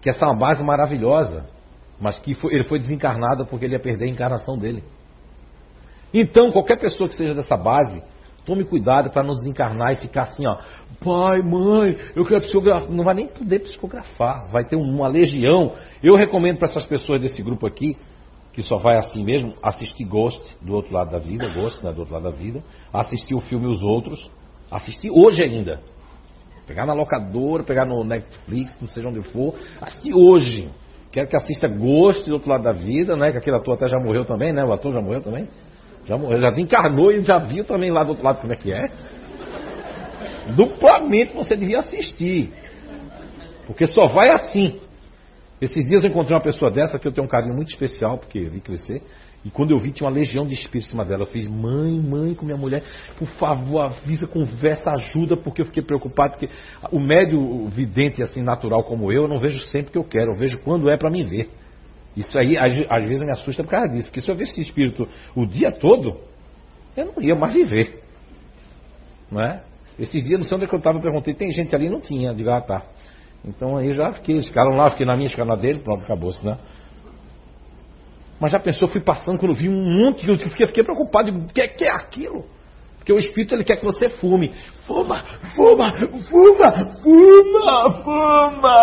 [0.00, 1.52] que essa é uma base maravilhosa,
[2.00, 4.82] mas que foi, ele foi desencarnado porque ele ia perder a encarnação dele.
[6.12, 8.02] Então, qualquer pessoa que seja dessa base,
[8.44, 10.58] tome cuidado para não desencarnar e ficar assim, ó,
[11.02, 12.90] pai, mãe, eu quero psicografar.
[12.90, 15.72] Não vai nem poder psicografar, vai ter uma legião.
[16.02, 17.96] Eu recomendo para essas pessoas desse grupo aqui,
[18.52, 22.00] que só vai assim mesmo, assistir Ghost do outro lado da vida, Ghost, né, do
[22.00, 24.30] outro lado da vida, assistir o filme Os Outros,
[24.70, 25.80] assistir hoje ainda.
[26.66, 30.70] Pegar na locadora, pegar no Netflix, não seja onde for, assistir hoje.
[31.14, 33.30] Quero que assista Ghost do outro lado da vida, né?
[33.30, 34.64] Que aquele ator até já morreu também, né?
[34.64, 35.48] O ator já morreu também.
[36.04, 38.72] Já morreu, já desencarnou e já viu também lá do outro lado como é que
[38.72, 38.90] é
[40.52, 42.52] duplamente você devia assistir.
[43.66, 44.80] Porque só vai assim.
[45.60, 48.38] Esses dias eu encontrei uma pessoa dessa que eu tenho um carinho muito especial, porque
[48.38, 49.02] eu vi crescer.
[49.44, 51.24] E quando eu vi, tinha uma legião de espíritos em cima dela.
[51.24, 52.82] Eu fiz, mãe, mãe, com minha mulher,
[53.18, 56.32] por favor, avisa, conversa, ajuda, porque eu fiquei preocupado.
[56.32, 56.48] Porque
[56.90, 60.38] o médio vidente, assim, natural como eu, eu não vejo sempre que eu quero, eu
[60.38, 61.50] vejo quando é para me ver.
[62.16, 64.08] Isso aí, às, às vezes, me assusta por causa disso.
[64.08, 66.20] Porque se eu ver esse espírito o dia todo,
[66.96, 68.02] eu não ia mais viver.
[69.30, 69.62] Não é?
[69.98, 71.90] Esses dias, não sei onde é que eu estava, perguntei, tem gente ali?
[71.90, 72.32] Não tinha.
[72.32, 72.82] Digo, ah, tá.
[73.44, 76.56] Então aí já fiquei, ficaram lá, fiquei na minha, ficaram na dele, pronto, acabou-se, né?
[78.44, 81.66] Mas já pensou, fui passando, quando vi um monte, eu fiquei, fiquei preocupado, o que,
[81.66, 82.44] que é aquilo?
[82.98, 84.52] Porque o Espírito ele quer que você fume.
[84.86, 85.24] Fuma,
[85.56, 85.90] fuma,
[86.28, 86.70] fuma,
[87.02, 88.74] fuma, fuma,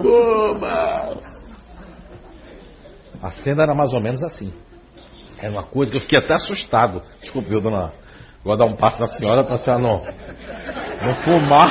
[0.00, 1.16] fuma.
[3.20, 4.52] A cena era mais ou menos assim.
[5.42, 7.02] Era uma coisa que eu fiquei até assustado.
[7.20, 7.92] Desculpe, viu, dona
[8.44, 10.00] Vou dar um passo na senhora para a senhora não,
[11.02, 11.70] não fumar.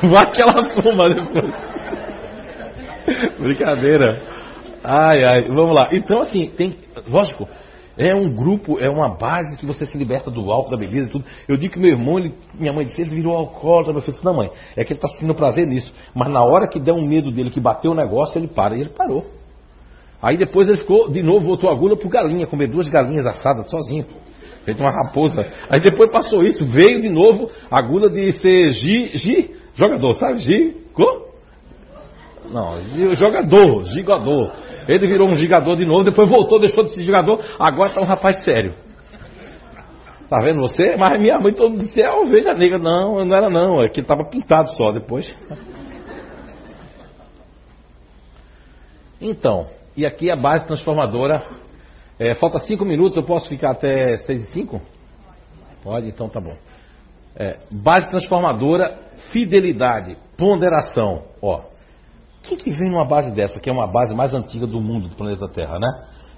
[0.00, 1.54] Vai que ela fuma depois.
[3.38, 4.31] Brincadeira.
[4.84, 5.88] Ai, ai, vamos lá.
[5.92, 6.76] Então, assim, tem.
[7.08, 7.48] Lógico,
[7.96, 11.10] é um grupo, é uma base que você se liberta do álcool, da beleza e
[11.10, 11.24] tudo.
[11.46, 13.92] Eu digo que meu irmão, ele, minha mãe disse, ele virou alcoólatra.
[13.92, 15.92] Eu falei assim, não, mãe, é que ele está sentindo prazer nisso.
[16.14, 18.76] Mas na hora que der um medo dele, que bateu o negócio, ele para.
[18.76, 19.26] E ele parou.
[20.22, 23.68] Aí depois ele ficou, de novo, voltou a agulha pro galinha, comer duas galinhas assadas
[23.70, 24.06] sozinho.
[24.64, 25.44] Feito uma raposa.
[25.68, 30.38] Aí depois passou isso, veio de novo a agulha de ser gi, gi jogador, sabe?
[30.38, 31.31] Gi, co?
[32.50, 32.78] Não,
[33.14, 34.52] jogador, gigador.
[34.88, 38.06] Ele virou um gigador de novo, depois voltou, deixou de ser jogador, agora está um
[38.06, 38.74] rapaz sério.
[40.28, 40.96] Tá vendo você?
[40.96, 42.78] Mas minha mãe todo disse, é ovelha negra.
[42.78, 45.30] Não, não era não, é que estava pintado só depois.
[49.20, 51.44] Então, e aqui a base transformadora.
[52.18, 54.80] É, falta cinco minutos, eu posso ficar até seis e cinco?
[55.82, 56.56] Pode, então tá bom.
[57.36, 58.98] É, base transformadora,
[59.32, 61.24] fidelidade, ponderação.
[61.42, 61.62] Ó,
[62.42, 65.16] quem que vem numa base dessa, que é uma base mais antiga do mundo, do
[65.16, 65.88] planeta Terra, né?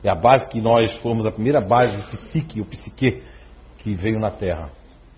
[0.02, 3.22] É a base que nós fomos a primeira base de psique, o psique,
[3.78, 4.70] que veio na Terra.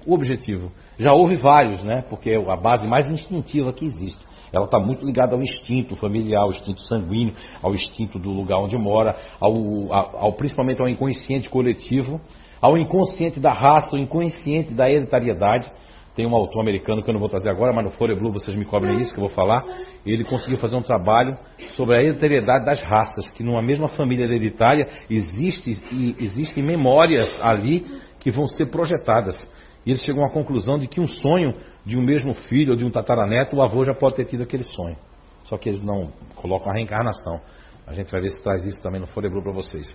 [0.06, 0.70] O objetivo.
[0.98, 2.04] Já houve vários, né?
[2.08, 4.24] Porque é a base mais instintiva que existe.
[4.52, 8.76] Ela está muito ligada ao instinto familiar, ao instinto sanguíneo, ao instinto do lugar onde
[8.78, 12.20] mora, ao, ao principalmente ao inconsciente coletivo,
[12.60, 15.70] ao inconsciente da raça, ao inconsciente da hereditariedade.
[16.16, 18.56] Tem um autor americano que eu não vou trazer agora, mas no Folha Blue vocês
[18.56, 19.62] me cobrem isso que eu vou falar.
[20.04, 21.36] Ele conseguiu fazer um trabalho
[21.76, 25.78] sobre a hereditariedade das raças, que numa mesma família hereditária existe,
[26.18, 27.84] existem memórias ali
[28.18, 29.36] que vão ser projetadas.
[29.84, 31.54] E eles chegam à conclusão de que um sonho
[31.84, 34.64] de um mesmo filho ou de um tataraneto, o avô já pode ter tido aquele
[34.64, 34.96] sonho.
[35.44, 37.40] Só que eles não colocam a reencarnação.
[37.86, 39.94] A gente vai ver se traz isso também no Folha Blue para vocês.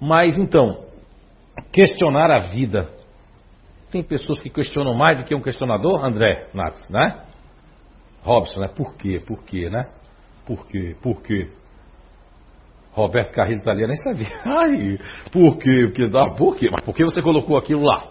[0.00, 0.86] Mas então,
[1.70, 2.88] questionar a vida.
[3.90, 7.24] Tem pessoas que questionam mais do que um questionador, André Nats, né?
[8.22, 8.68] Robson, né?
[8.68, 9.22] Por quê?
[9.26, 9.88] Por quê, né?
[10.46, 10.96] Por quê?
[11.02, 11.50] Por quê?
[12.92, 14.28] Roberto Carrilho tá ali, eu nem sabia.
[14.44, 14.98] Ai,
[15.32, 15.86] por quê?
[15.86, 16.68] Porque, ah, por quê?
[16.70, 18.08] Mas por que você colocou aquilo lá?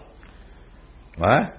[1.16, 1.52] Né?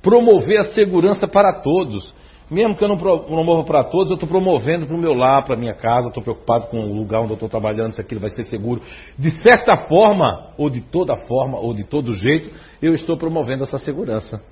[0.00, 2.14] Promover a segurança para todos.
[2.50, 5.54] Mesmo que eu não promova para todos, eu estou promovendo para o meu lar, para
[5.54, 8.30] a minha casa, estou preocupado com o lugar onde eu estou trabalhando, se aquilo vai
[8.30, 8.82] ser seguro.
[9.18, 12.50] De certa forma, ou de toda forma, ou de todo jeito,
[12.82, 14.42] eu estou promovendo essa segurança.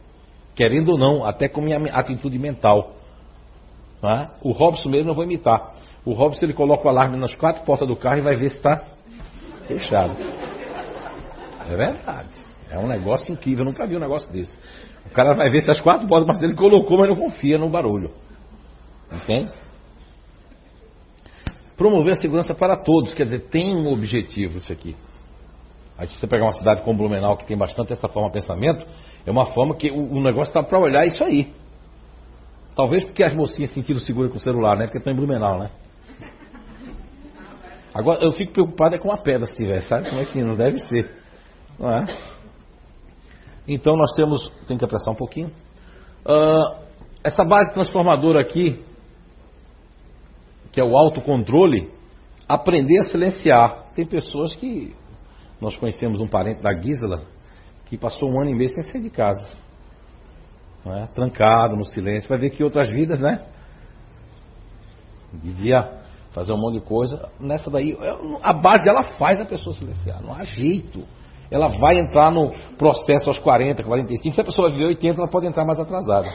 [0.55, 2.95] Querendo ou não, até com minha atitude mental.
[4.03, 4.31] Né?
[4.43, 5.75] O Robson mesmo eu vou imitar.
[6.05, 8.57] O Robson ele coloca o alarme nas quatro portas do carro e vai ver se
[8.57, 8.83] está
[9.67, 10.17] fechado.
[11.69, 12.51] É verdade.
[12.71, 14.57] É um negócio incrível, eu nunca vi um negócio desse.
[15.11, 17.69] O cara vai ver se as quatro portas, mas ele colocou, mas não confia no
[17.69, 18.13] barulho.
[19.13, 19.53] Entende?
[21.77, 24.95] Promover a segurança para todos, quer dizer, tem um objetivo isso aqui.
[25.99, 28.87] Aí se você pegar uma cidade como Blumenau, que tem bastante essa forma de pensamento,
[29.27, 31.53] é uma forma que o, o negócio está para olhar isso aí.
[32.77, 34.85] Talvez porque as mocinhas sentiram segura com o celular, né?
[34.85, 35.71] Porque estão em Blumenau, né?
[37.93, 40.55] Agora, eu fico preocupado é com a pedra se tiver, sabe como é que não
[40.55, 41.11] deve ser?
[41.79, 42.05] Não é?
[43.73, 45.53] Então nós temos, tem que apressar um pouquinho.
[46.27, 46.85] Uh,
[47.23, 48.85] essa base transformadora aqui,
[50.73, 51.89] que é o autocontrole,
[52.49, 53.85] aprender a silenciar.
[53.95, 54.93] Tem pessoas que,
[55.61, 57.23] nós conhecemos um parente da Gisela,
[57.87, 59.47] que passou um ano e meio sem sair de casa.
[60.87, 61.07] É?
[61.15, 62.29] Trancado no silêncio.
[62.29, 63.47] Vai ver que outras vidas, né?
[65.33, 66.01] Devia
[66.33, 67.31] fazer um monte de coisa.
[67.39, 67.97] Nessa daí,
[68.43, 71.05] a base ela faz a pessoa silenciar, não há jeito.
[71.51, 74.35] Ela vai entrar no processo aos 40, 45.
[74.35, 76.29] Se a pessoa viver 80, ela pode entrar mais atrasada.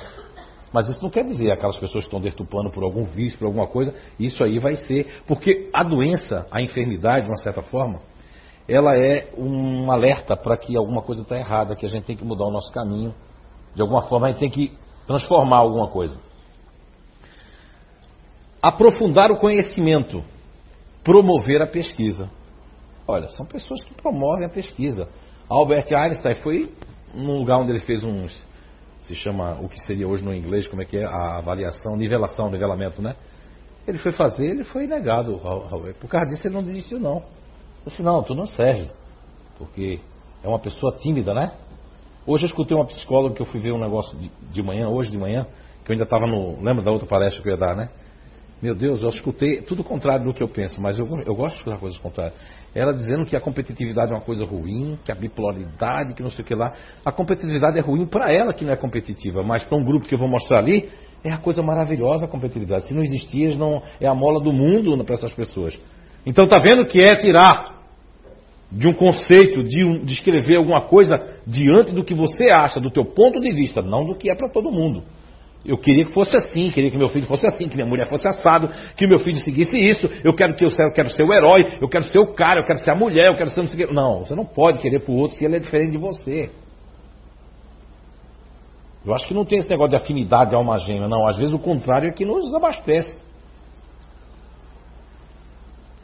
[0.74, 3.68] Mas isso não quer dizer aquelas pessoas que estão dertupando por algum vício, por alguma
[3.68, 5.24] coisa, isso aí vai ser.
[5.26, 8.01] Porque a doença, a enfermidade, de uma certa forma,
[8.68, 12.26] ela é um alerta para que alguma coisa está errada, que a gente tem que
[12.26, 13.13] mudar o nosso caminho.
[13.74, 14.74] De alguma forma, a gente tem que
[15.07, 16.20] transformar alguma coisa
[18.66, 20.24] aprofundar o conhecimento,
[21.03, 22.32] promover a pesquisa.
[23.07, 25.07] Olha, são pessoas que promovem a pesquisa.
[25.47, 26.73] Albert Einstein foi
[27.13, 28.35] num lugar onde ele fez uns.
[29.03, 31.05] Se chama o que seria hoje no inglês, como é que é?
[31.05, 33.15] A avaliação, nivelação, nivelamento, né?
[33.87, 35.39] Ele foi fazer, ele foi negado.
[35.99, 37.17] Por causa disso ele não desistiu, não.
[37.17, 37.25] Ele
[37.85, 38.89] disse, não, tu não serve.
[39.59, 39.99] Porque
[40.43, 41.51] é uma pessoa tímida, né?
[42.25, 45.11] Hoje eu escutei uma psicóloga que eu fui ver um negócio de, de manhã, hoje
[45.11, 45.45] de manhã,
[45.83, 46.59] que eu ainda estava no.
[46.63, 47.89] Lembra da outra palestra que eu ia dar, né?
[48.61, 51.53] Meu Deus, eu escutei tudo o contrário do que eu penso, mas eu, eu gosto
[51.53, 52.33] de escutar coisas contrárias.
[52.73, 56.43] Ela dizendo que a competitividade é uma coisa ruim, que a bipolaridade, que não sei
[56.43, 56.73] o que lá.
[57.05, 60.15] A competitividade é ruim para ela que não é competitiva, mas para um grupo que
[60.15, 60.89] eu vou mostrar ali,
[61.23, 62.87] é a coisa maravilhosa a competitividade.
[62.87, 65.77] Se não existir, não é a mola do mundo para essas pessoas.
[66.25, 67.75] Então tá vendo que é tirar
[68.71, 72.89] de um conceito, de, um, de escrever alguma coisa diante do que você acha, do
[72.89, 75.03] teu ponto de vista, não do que é para todo mundo.
[75.66, 78.28] Eu queria que fosse assim, queria que meu filho fosse assim, que minha mulher fosse
[78.28, 80.07] assado, que meu filho seguisse isso.
[80.24, 82.66] Eu quero que eu, eu quero ser o herói, eu quero ser o cara, eu
[82.66, 85.18] quero ser a mulher, eu quero ser não Não, você não pode querer para o
[85.18, 86.51] outro se ele é diferente de você.
[89.03, 91.28] Eu acho que não tem esse negócio de afinidade de alma gêmea, não.
[91.28, 93.24] Às vezes o contrário é que nos abastece.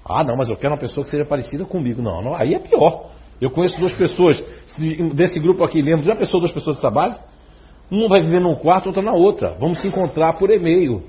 [0.03, 2.01] Ah, não, mas eu quero uma pessoa que seja parecida comigo.
[2.01, 3.11] Não, não aí é pior.
[3.39, 4.43] Eu conheço duas pessoas
[5.15, 7.19] desse grupo aqui, lembro de uma pessoa, duas pessoas dessa base.
[7.91, 9.53] Uma vai viver num quarto, outra na outra.
[9.59, 11.03] Vamos se encontrar por e-mail.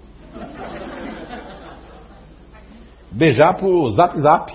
[3.13, 4.53] Beijar por zap zap.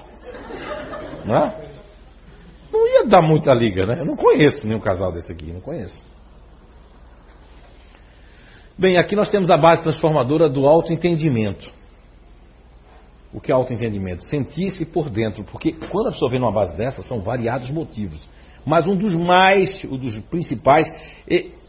[1.23, 1.55] Né?
[2.71, 4.01] Não ia dar muita liga, né?
[4.01, 6.05] Eu não conheço nenhum casal desse aqui, não conheço.
[8.77, 11.71] Bem, aqui nós temos a base transformadora do autoentendimento.
[13.33, 14.23] O que é autoentendimento?
[14.25, 18.19] Sentir-se por dentro, porque quando a pessoa vem numa base dessa, são variados motivos.
[18.65, 20.87] Mas um dos mais, um dos principais,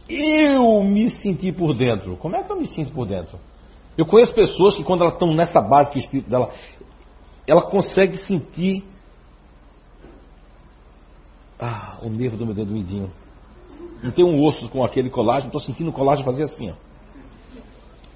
[0.09, 2.17] eu me sentir por dentro.
[2.17, 3.39] Como é que eu me sinto por dentro?
[3.97, 6.53] Eu conheço pessoas que quando elas estão nessa base que o espírito dela,
[7.47, 8.85] ela consegue sentir
[11.59, 13.11] ah, o nervo do meu dedo midinho.
[14.03, 16.75] Não tem um osso com aquele colágeno, estou sentindo o colágeno fazer assim, ó.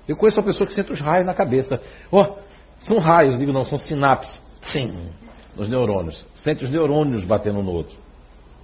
[0.06, 1.80] Eu conheço uma pessoa que sente os raios na cabeça.
[2.10, 2.38] Ó, oh,
[2.80, 4.40] são raios, digo não, são sinapses.
[4.62, 5.10] Sim,
[5.56, 6.24] nos neurônios.
[6.34, 7.96] Sente os neurônios batendo um no outro.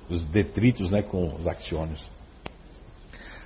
[0.08, 2.04] Os detritos, né, com os axiônios.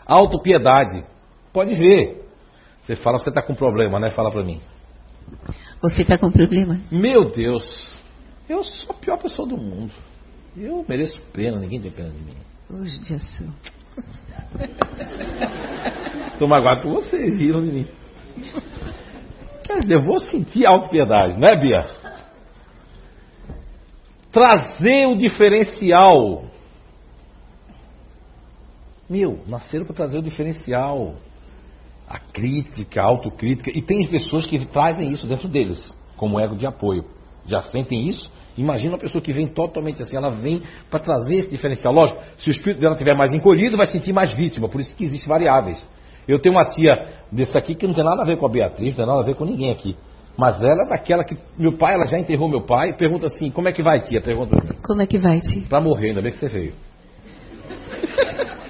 [0.06, 1.04] Autopiedade.
[1.52, 2.22] Pode ver.
[2.82, 4.10] Você fala, você está com problema, né?
[4.10, 4.60] Fala para mim.
[5.80, 6.80] Você está com problema?
[6.90, 8.00] Meu Deus.
[8.48, 9.92] Eu sou a pior pessoa do mundo.
[10.56, 12.36] Eu mereço pena, ninguém tem pena de mim.
[12.70, 13.46] Hoje dia sou.
[16.32, 17.86] Estou magoado por vocês, riram de mim.
[19.64, 21.86] Quer dizer, eu vou sentir autopiedade, não é, Bia?
[24.32, 26.44] Trazer o diferencial.
[29.12, 31.16] Meu, nasceram para trazer o diferencial.
[32.08, 33.70] A crítica, a autocrítica.
[33.70, 35.78] E tem pessoas que trazem isso dentro deles,
[36.16, 37.04] como ego de apoio.
[37.44, 41.50] Já sentem isso Imagina uma pessoa que vem totalmente assim, ela vem para trazer esse
[41.50, 41.92] diferencial.
[41.92, 45.04] Lógico, se o espírito dela estiver mais encolhido, vai sentir mais vítima, por isso que
[45.04, 45.82] existem variáveis.
[46.28, 48.90] Eu tenho uma tia desse aqui que não tem nada a ver com a Beatriz,
[48.90, 49.96] não tem nada a ver com ninguém aqui.
[50.36, 51.36] Mas ela é daquela que.
[51.58, 54.20] Meu pai, ela já enterrou meu pai, pergunta assim: como é que vai, tia?
[54.20, 54.56] Pergunta.
[54.82, 55.66] Como é que vai, tia?
[55.68, 56.74] Para morrer, ainda bem que você veio.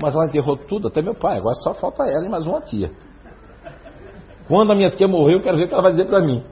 [0.00, 2.90] Mas ela enterrou tudo, até meu pai, agora só falta ela e mais uma tia.
[4.48, 6.44] Quando a minha tia morreu, eu quero ver o que ela vai dizer para mim.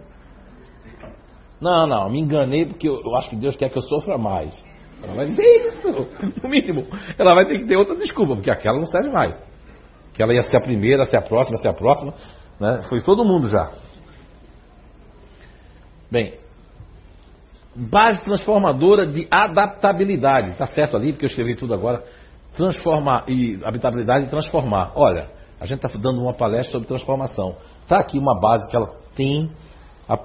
[1.61, 4.55] Não, não, me enganei porque eu, eu, acho que Deus quer que eu sofra mais.
[5.03, 5.89] Ela vai dizer isso,
[6.43, 6.87] no mínimo.
[7.19, 9.35] Ela vai ter que ter outra desculpa, porque aquela não serve mais.
[10.15, 12.15] Que ela ia ser a primeira, ser a próxima, ser a próxima.
[12.59, 12.83] Né?
[12.89, 13.71] Foi todo mundo já.
[16.11, 16.35] Bem,
[17.75, 20.51] base transformadora de adaptabilidade.
[20.51, 22.03] Está certo ali, porque eu escrevi tudo agora.
[22.57, 24.93] Transformar e habitabilidade e transformar.
[24.95, 25.29] Olha,
[25.61, 27.57] a gente está dando uma palestra sobre transformação.
[27.83, 29.51] Está aqui uma base que ela tem
[30.09, 30.19] a,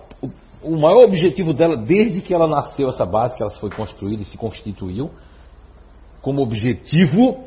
[0.63, 4.25] o maior objetivo dela, desde que ela nasceu, essa base, que ela foi construída e
[4.25, 5.11] se constituiu,
[6.21, 7.45] como objetivo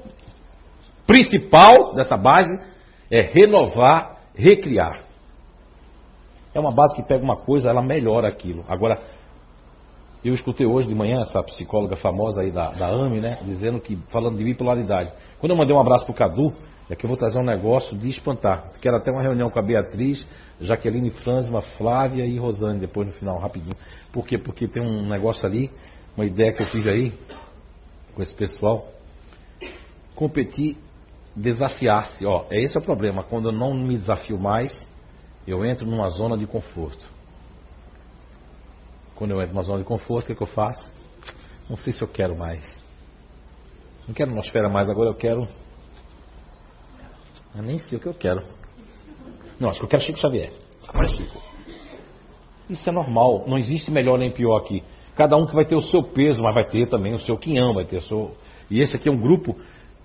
[1.07, 2.55] principal dessa base,
[3.11, 5.01] é renovar, recriar.
[6.55, 8.65] É uma base que pega uma coisa, ela melhora aquilo.
[8.69, 9.01] Agora,
[10.25, 13.97] eu escutei hoje de manhã essa psicóloga famosa aí da, da AME, né, dizendo que,
[14.09, 15.13] falando de bipolaridade.
[15.39, 16.53] Quando eu mandei um abraço pro Cadu,
[16.91, 18.73] é que eu vou trazer um negócio de espantar.
[18.81, 20.27] Quero até uma reunião com a Beatriz,
[20.61, 23.77] Jaqueline Franzma, Flávia e Rosane, depois no final, rapidinho.
[24.13, 24.39] Por quê?
[24.39, 25.71] Porque tem um negócio ali,
[26.17, 27.13] uma ideia que eu tive aí,
[28.15, 28.89] com esse pessoal.
[30.15, 30.79] Competir,
[31.37, 32.25] desafiar-se.
[32.25, 33.23] Ó, é esse é o problema.
[33.23, 34.73] Quando eu não me desafio mais,
[35.47, 37.18] eu entro numa zona de conforto.
[39.19, 40.91] Quando eu entro numa zona de conforto, o que, é que eu faço?
[41.69, 42.65] Não sei se eu quero mais.
[44.07, 45.47] Não quero atmosfera mais, agora eu quero
[47.59, 48.43] eu nem sei o que eu quero.
[49.59, 50.53] Não, acho que eu quero Chico Xavier.
[50.87, 51.43] Agora Chico.
[52.71, 53.45] Isso é normal.
[53.49, 54.83] Não existe melhor nem pior aqui.
[55.17, 57.75] Cada um que vai ter o seu peso, mas vai ter também o seu quinhão,
[57.75, 58.37] vai ter o seu.
[58.71, 59.57] E esse aqui é um grupo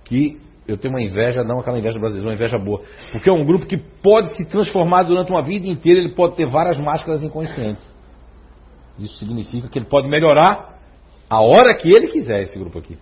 [0.03, 2.81] que eu tenho uma inveja, não aquela inveja brasileira, uma inveja boa.
[3.11, 6.47] Porque é um grupo que pode se transformar durante uma vida inteira, ele pode ter
[6.47, 7.92] várias máscaras inconscientes.
[8.99, 10.79] Isso significa que ele pode melhorar
[11.29, 12.97] a hora que ele quiser, esse grupo aqui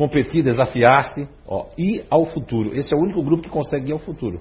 [0.00, 1.28] competir, desafiar-se,
[1.76, 2.74] ir ao futuro.
[2.74, 4.40] Esse é o único grupo que consegue ir ao futuro.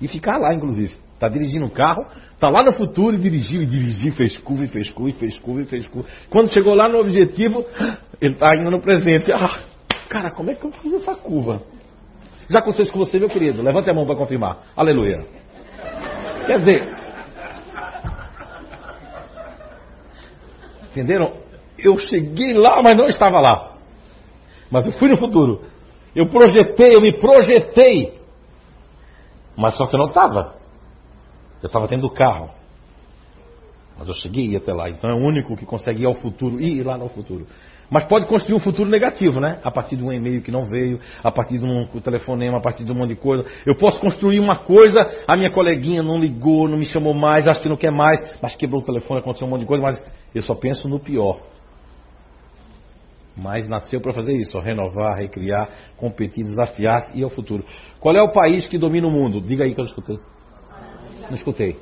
[0.00, 0.92] E ficar lá, inclusive.
[1.14, 2.04] Está dirigindo um carro,
[2.34, 5.38] está lá no futuro e dirigiu, e dirigiu, fez curva, e fez curva, e fez
[5.38, 6.08] curva, e fez curva.
[6.28, 7.64] Quando chegou lá no objetivo,
[8.20, 9.32] ele está ainda no presente.
[9.32, 9.60] Ah,
[10.08, 11.62] cara, como é que eu fiz essa curva?
[12.50, 13.62] Já aconteceu isso com você, meu querido?
[13.62, 14.58] Levante a mão para confirmar.
[14.76, 15.24] Aleluia.
[16.46, 16.95] Quer dizer,
[21.00, 21.32] entenderam?
[21.78, 23.76] Eu cheguei lá, mas não estava lá.
[24.70, 25.62] Mas eu fui no futuro.
[26.14, 28.18] Eu projetei, eu me projetei.
[29.56, 30.54] Mas só que eu não estava.
[31.62, 32.50] Eu estava dentro do carro.
[33.98, 34.88] Mas eu cheguei até lá.
[34.88, 37.46] Então é o único que consegue ir ao futuro, ir lá no futuro.
[37.90, 39.60] Mas pode construir um futuro negativo, né?
[39.62, 42.84] A partir de um e-mail que não veio, a partir de um telefonema, a partir
[42.84, 43.44] de um monte de coisa.
[43.64, 47.62] Eu posso construir uma coisa, a minha coleguinha não ligou, não me chamou mais, acho
[47.62, 50.02] que não quer mais, mas quebrou o telefone, aconteceu um monte de coisa, mas
[50.34, 51.40] eu só penso no pior.
[53.36, 57.64] Mas nasceu para fazer isso, renovar, recriar, competir, desafiar e ao futuro.
[58.00, 59.40] Qual é o país que domina o mundo?
[59.40, 60.18] Diga aí que eu escutei.
[61.28, 61.76] Não escutei.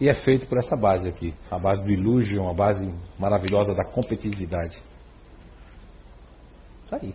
[0.00, 3.84] E é feito por essa base aqui, a base do Illusion, a base maravilhosa da
[3.84, 4.76] competitividade.
[6.90, 7.14] Tá aí.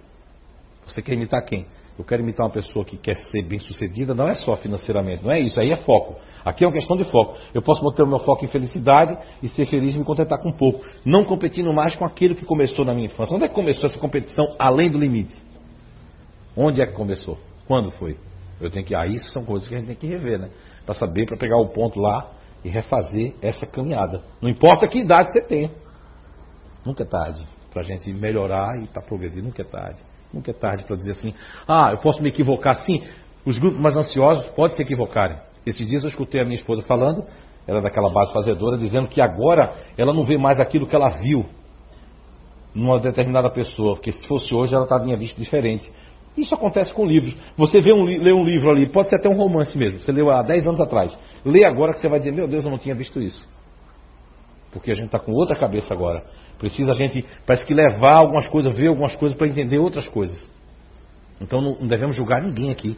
[0.86, 1.66] Você quer imitar quem?
[1.98, 5.32] Eu quero imitar uma pessoa que quer ser bem sucedida, não é só financeiramente, não
[5.32, 6.16] é isso, aí é foco.
[6.44, 7.38] Aqui é uma questão de foco.
[7.54, 10.52] Eu posso manter o meu foco em felicidade e ser feliz e me contentar com
[10.52, 10.84] pouco.
[11.06, 13.36] Não competindo mais com aquilo que começou na minha infância.
[13.36, 15.36] Onde é que começou essa competição além do limite?
[16.58, 17.38] Onde é que começou?
[17.68, 18.18] Quando foi?
[18.60, 18.96] Eu tenho que.
[18.96, 20.50] Ah, isso são coisas que a gente tem que rever, né?
[20.86, 22.32] Para saber, para pegar o ponto lá
[22.64, 24.22] e refazer essa caminhada.
[24.42, 25.72] Não importa que idade você tenha.
[26.86, 29.44] Nunca é tarde para a gente melhorar e para progredir.
[29.44, 30.00] Nunca é tarde.
[30.34, 31.34] Nunca é tarde para dizer assim,
[31.68, 33.02] ah, eu posso me equivocar sim.
[33.46, 35.38] Os grupos mais ansiosos podem se equivocarem.
[35.66, 37.24] Esses dias eu escutei a minha esposa falando,
[37.68, 41.10] ela é daquela base fazedora, dizendo que agora ela não vê mais aquilo que ela
[41.10, 41.46] viu
[42.74, 45.92] numa determinada pessoa, porque se fosse hoje ela tinha visto diferente.
[46.36, 47.36] Isso acontece com livros.
[47.58, 50.30] Você vê um, lê um livro ali, pode ser até um romance mesmo, você leu
[50.30, 51.18] há 10 anos atrás.
[51.44, 53.46] Lê agora que você vai dizer, meu Deus, eu não tinha visto isso.
[54.72, 56.24] Porque a gente está com outra cabeça agora.
[56.58, 60.50] Precisa a gente, parece que levar algumas coisas, ver algumas coisas para entender outras coisas.
[61.42, 62.98] Então não, não, devemos julgar ninguém aqui.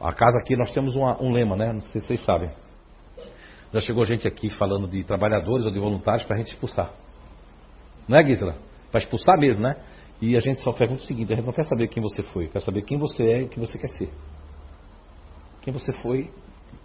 [0.00, 1.72] A casa aqui nós temos uma, um lema, né?
[1.72, 2.50] Não sei se vocês sabem.
[3.72, 6.92] Já chegou gente aqui falando de trabalhadores ou de voluntários para a gente expulsar.
[8.06, 8.56] Não é, Gisela?
[8.90, 9.76] Para expulsar mesmo, né?
[10.20, 12.48] E a gente só pergunta o seguinte: a gente não quer saber quem você foi,
[12.48, 14.10] quer saber quem você é e o que você quer ser.
[15.62, 16.30] Quem você foi,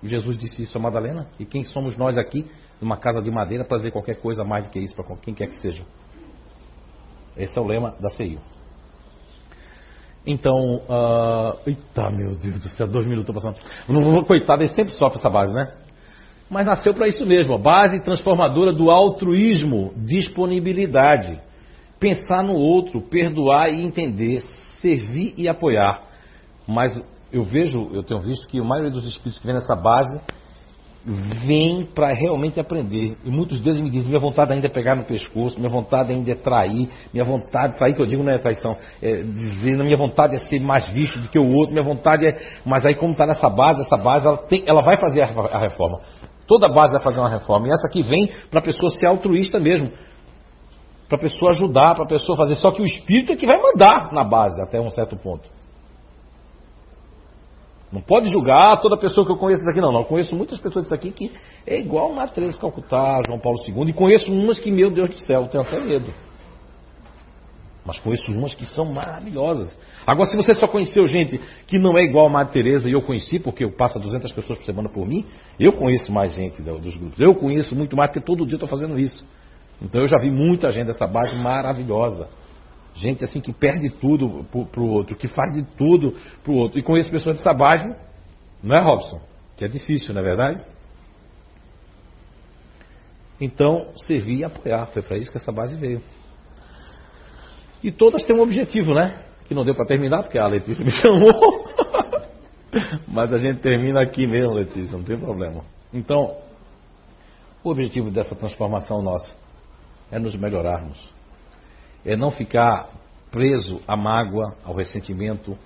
[0.03, 2.45] Jesus disse isso a Madalena, e quem somos nós aqui,
[2.81, 5.47] numa casa de madeira, para dizer qualquer coisa mais do que isso para quem quer
[5.47, 5.83] que seja.
[7.37, 8.39] Esse é o lema da CIO.
[10.25, 13.57] Então, uh, eita meu Deus do céu, dois minutos passando.
[14.25, 15.73] Coitado, ele sempre sofre essa base, né?
[16.49, 21.39] Mas nasceu para isso mesmo, a base transformadora do altruísmo, disponibilidade
[22.01, 24.41] pensar no outro, perdoar e entender,
[24.81, 26.01] servir e apoiar.
[26.67, 26.99] Mas
[27.31, 30.19] eu vejo, eu tenho visto que a maioria dos espíritos que vem nessa base
[31.45, 33.17] vem para realmente aprender.
[33.23, 36.31] E muitos deles me dizem, minha vontade ainda é pegar no pescoço, minha vontade ainda
[36.31, 40.35] é trair, minha vontade, trair que eu digo não é traição, é dizer, minha vontade
[40.35, 42.35] é ser mais visto do que o outro, minha vontade é.
[42.65, 45.59] Mas aí como está nessa base, essa base ela, tem, ela vai fazer a, a
[45.59, 46.01] reforma.
[46.47, 47.67] Toda base vai fazer uma reforma.
[47.67, 49.91] E essa aqui vem para a pessoa ser altruísta mesmo
[51.11, 52.55] para a pessoa ajudar, para a pessoa fazer.
[52.55, 55.49] Só que o espírito é que vai mandar na base até um certo ponto.
[57.91, 59.91] Não pode julgar toda pessoa que eu conheço daqui, não.
[59.91, 61.29] Não, eu conheço muitas pessoas disso aqui que
[61.67, 63.89] é igual Matheus Calcutá, João Paulo II.
[63.89, 66.13] E conheço umas que, meu Deus do céu, eu tenho até medo.
[67.85, 69.77] Mas conheço umas que são maravilhosas.
[70.07, 73.01] Agora, se você só conheceu gente que não é igual a Madre Teresa e eu
[73.01, 75.25] conheci, porque eu passo 200 pessoas por semana por mim,
[75.59, 77.19] eu conheço mais gente dos grupos.
[77.19, 79.25] Eu conheço muito mais, porque todo dia eu estou fazendo isso.
[79.81, 82.29] Então eu já vi muita gente dessa base maravilhosa.
[82.93, 86.13] Gente assim que perde tudo para o outro, que faz de tudo
[86.43, 86.77] para o outro.
[86.77, 87.95] E conheço pessoas dessa base,
[88.61, 89.19] não é, Robson?
[89.57, 90.61] Que é difícil, não é verdade?
[93.39, 94.85] Então, servir e apoiar.
[94.87, 96.01] Foi para isso que essa base veio.
[97.83, 99.23] E todas têm um objetivo, né?
[99.47, 101.65] Que não deu para terminar, porque a Letícia me chamou.
[103.07, 105.63] Mas a gente termina aqui mesmo, Letícia, não tem problema.
[105.91, 106.37] Então,
[107.63, 109.40] o objetivo dessa transformação nossa
[110.11, 110.99] é nos melhorarmos.
[112.05, 112.89] É não ficar
[113.31, 115.57] preso à mágoa, ao ressentimento,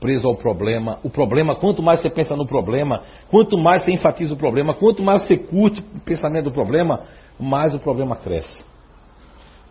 [0.00, 0.98] preso ao problema.
[1.04, 5.02] O problema, quanto mais você pensa no problema, quanto mais você enfatiza o problema, quanto
[5.02, 7.02] mais você curte o pensamento do problema,
[7.38, 8.64] mais o problema cresce.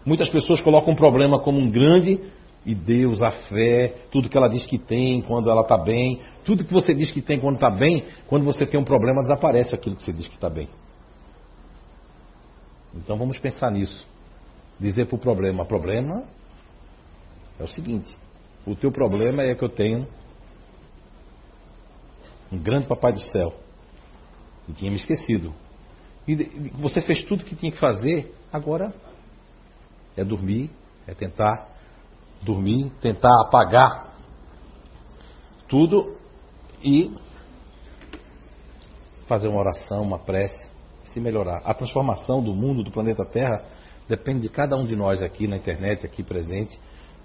[0.06, 2.20] Muitas pessoas colocam o problema como um grande
[2.66, 6.64] e Deus, a fé, tudo que ela diz que tem quando ela está bem, tudo
[6.64, 9.96] que você diz que tem quando está bem, quando você tem um problema, desaparece aquilo
[9.96, 10.68] que você diz que está bem.
[12.94, 14.08] Então vamos pensar nisso
[14.80, 16.24] dizer para o problema: problema
[17.60, 18.16] é o seguinte,
[18.66, 20.08] o teu problema é que eu tenho
[22.52, 23.54] um grande papai do céu.
[24.68, 25.54] E tinha me esquecido.
[26.28, 26.36] E
[26.76, 28.94] você fez tudo que tinha que fazer, agora
[30.16, 30.70] é dormir,
[31.08, 31.68] é tentar
[32.42, 34.14] dormir, tentar apagar
[35.68, 36.18] tudo
[36.84, 37.16] e
[39.28, 40.70] fazer uma oração, uma prece,
[41.06, 41.62] se melhorar.
[41.64, 43.64] A transformação do mundo, do planeta Terra,
[44.10, 46.78] Depende de cada um de nós aqui na internet, aqui presente,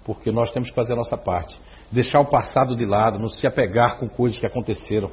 [0.05, 1.59] porque nós temos que fazer a nossa parte.
[1.91, 5.09] Deixar o passado de lado, não se apegar com coisas que aconteceram.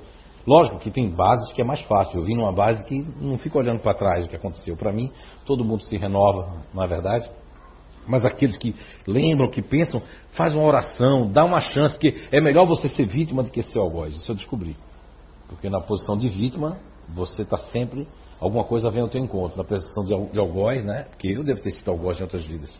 [0.46, 2.18] Lógico que tem bases que é mais fácil.
[2.18, 4.76] Eu vim numa base que não fica olhando para trás o que aconteceu.
[4.76, 5.10] Para mim,
[5.46, 7.30] todo mundo se renova, não é verdade?
[8.06, 8.74] Mas aqueles que
[9.06, 10.02] lembram, que pensam,
[10.32, 13.78] faz uma oração, dá uma chance, que é melhor você ser vítima do que ser
[13.78, 14.14] algoz.
[14.14, 14.76] Isso eu descobri.
[15.48, 18.06] Porque na posição de vítima, você está sempre,
[18.42, 19.56] alguma coisa vem ao teu encontro.
[19.56, 21.06] Na posição de algoz, né?
[21.10, 22.74] Porque eu devo ter sido algoz em outras vidas.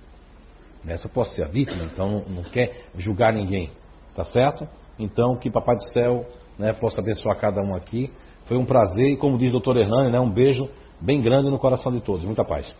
[0.84, 3.70] Nessa eu posso ser a vítima, então não quer julgar ninguém.
[4.14, 4.68] Tá certo?
[4.98, 6.26] Então que Papai do Céu
[6.58, 8.10] né, possa abençoar cada um aqui.
[8.46, 10.68] Foi um prazer e como diz o doutor Hernani, né, um beijo
[11.00, 12.24] bem grande no coração de todos.
[12.24, 12.74] Muita paz.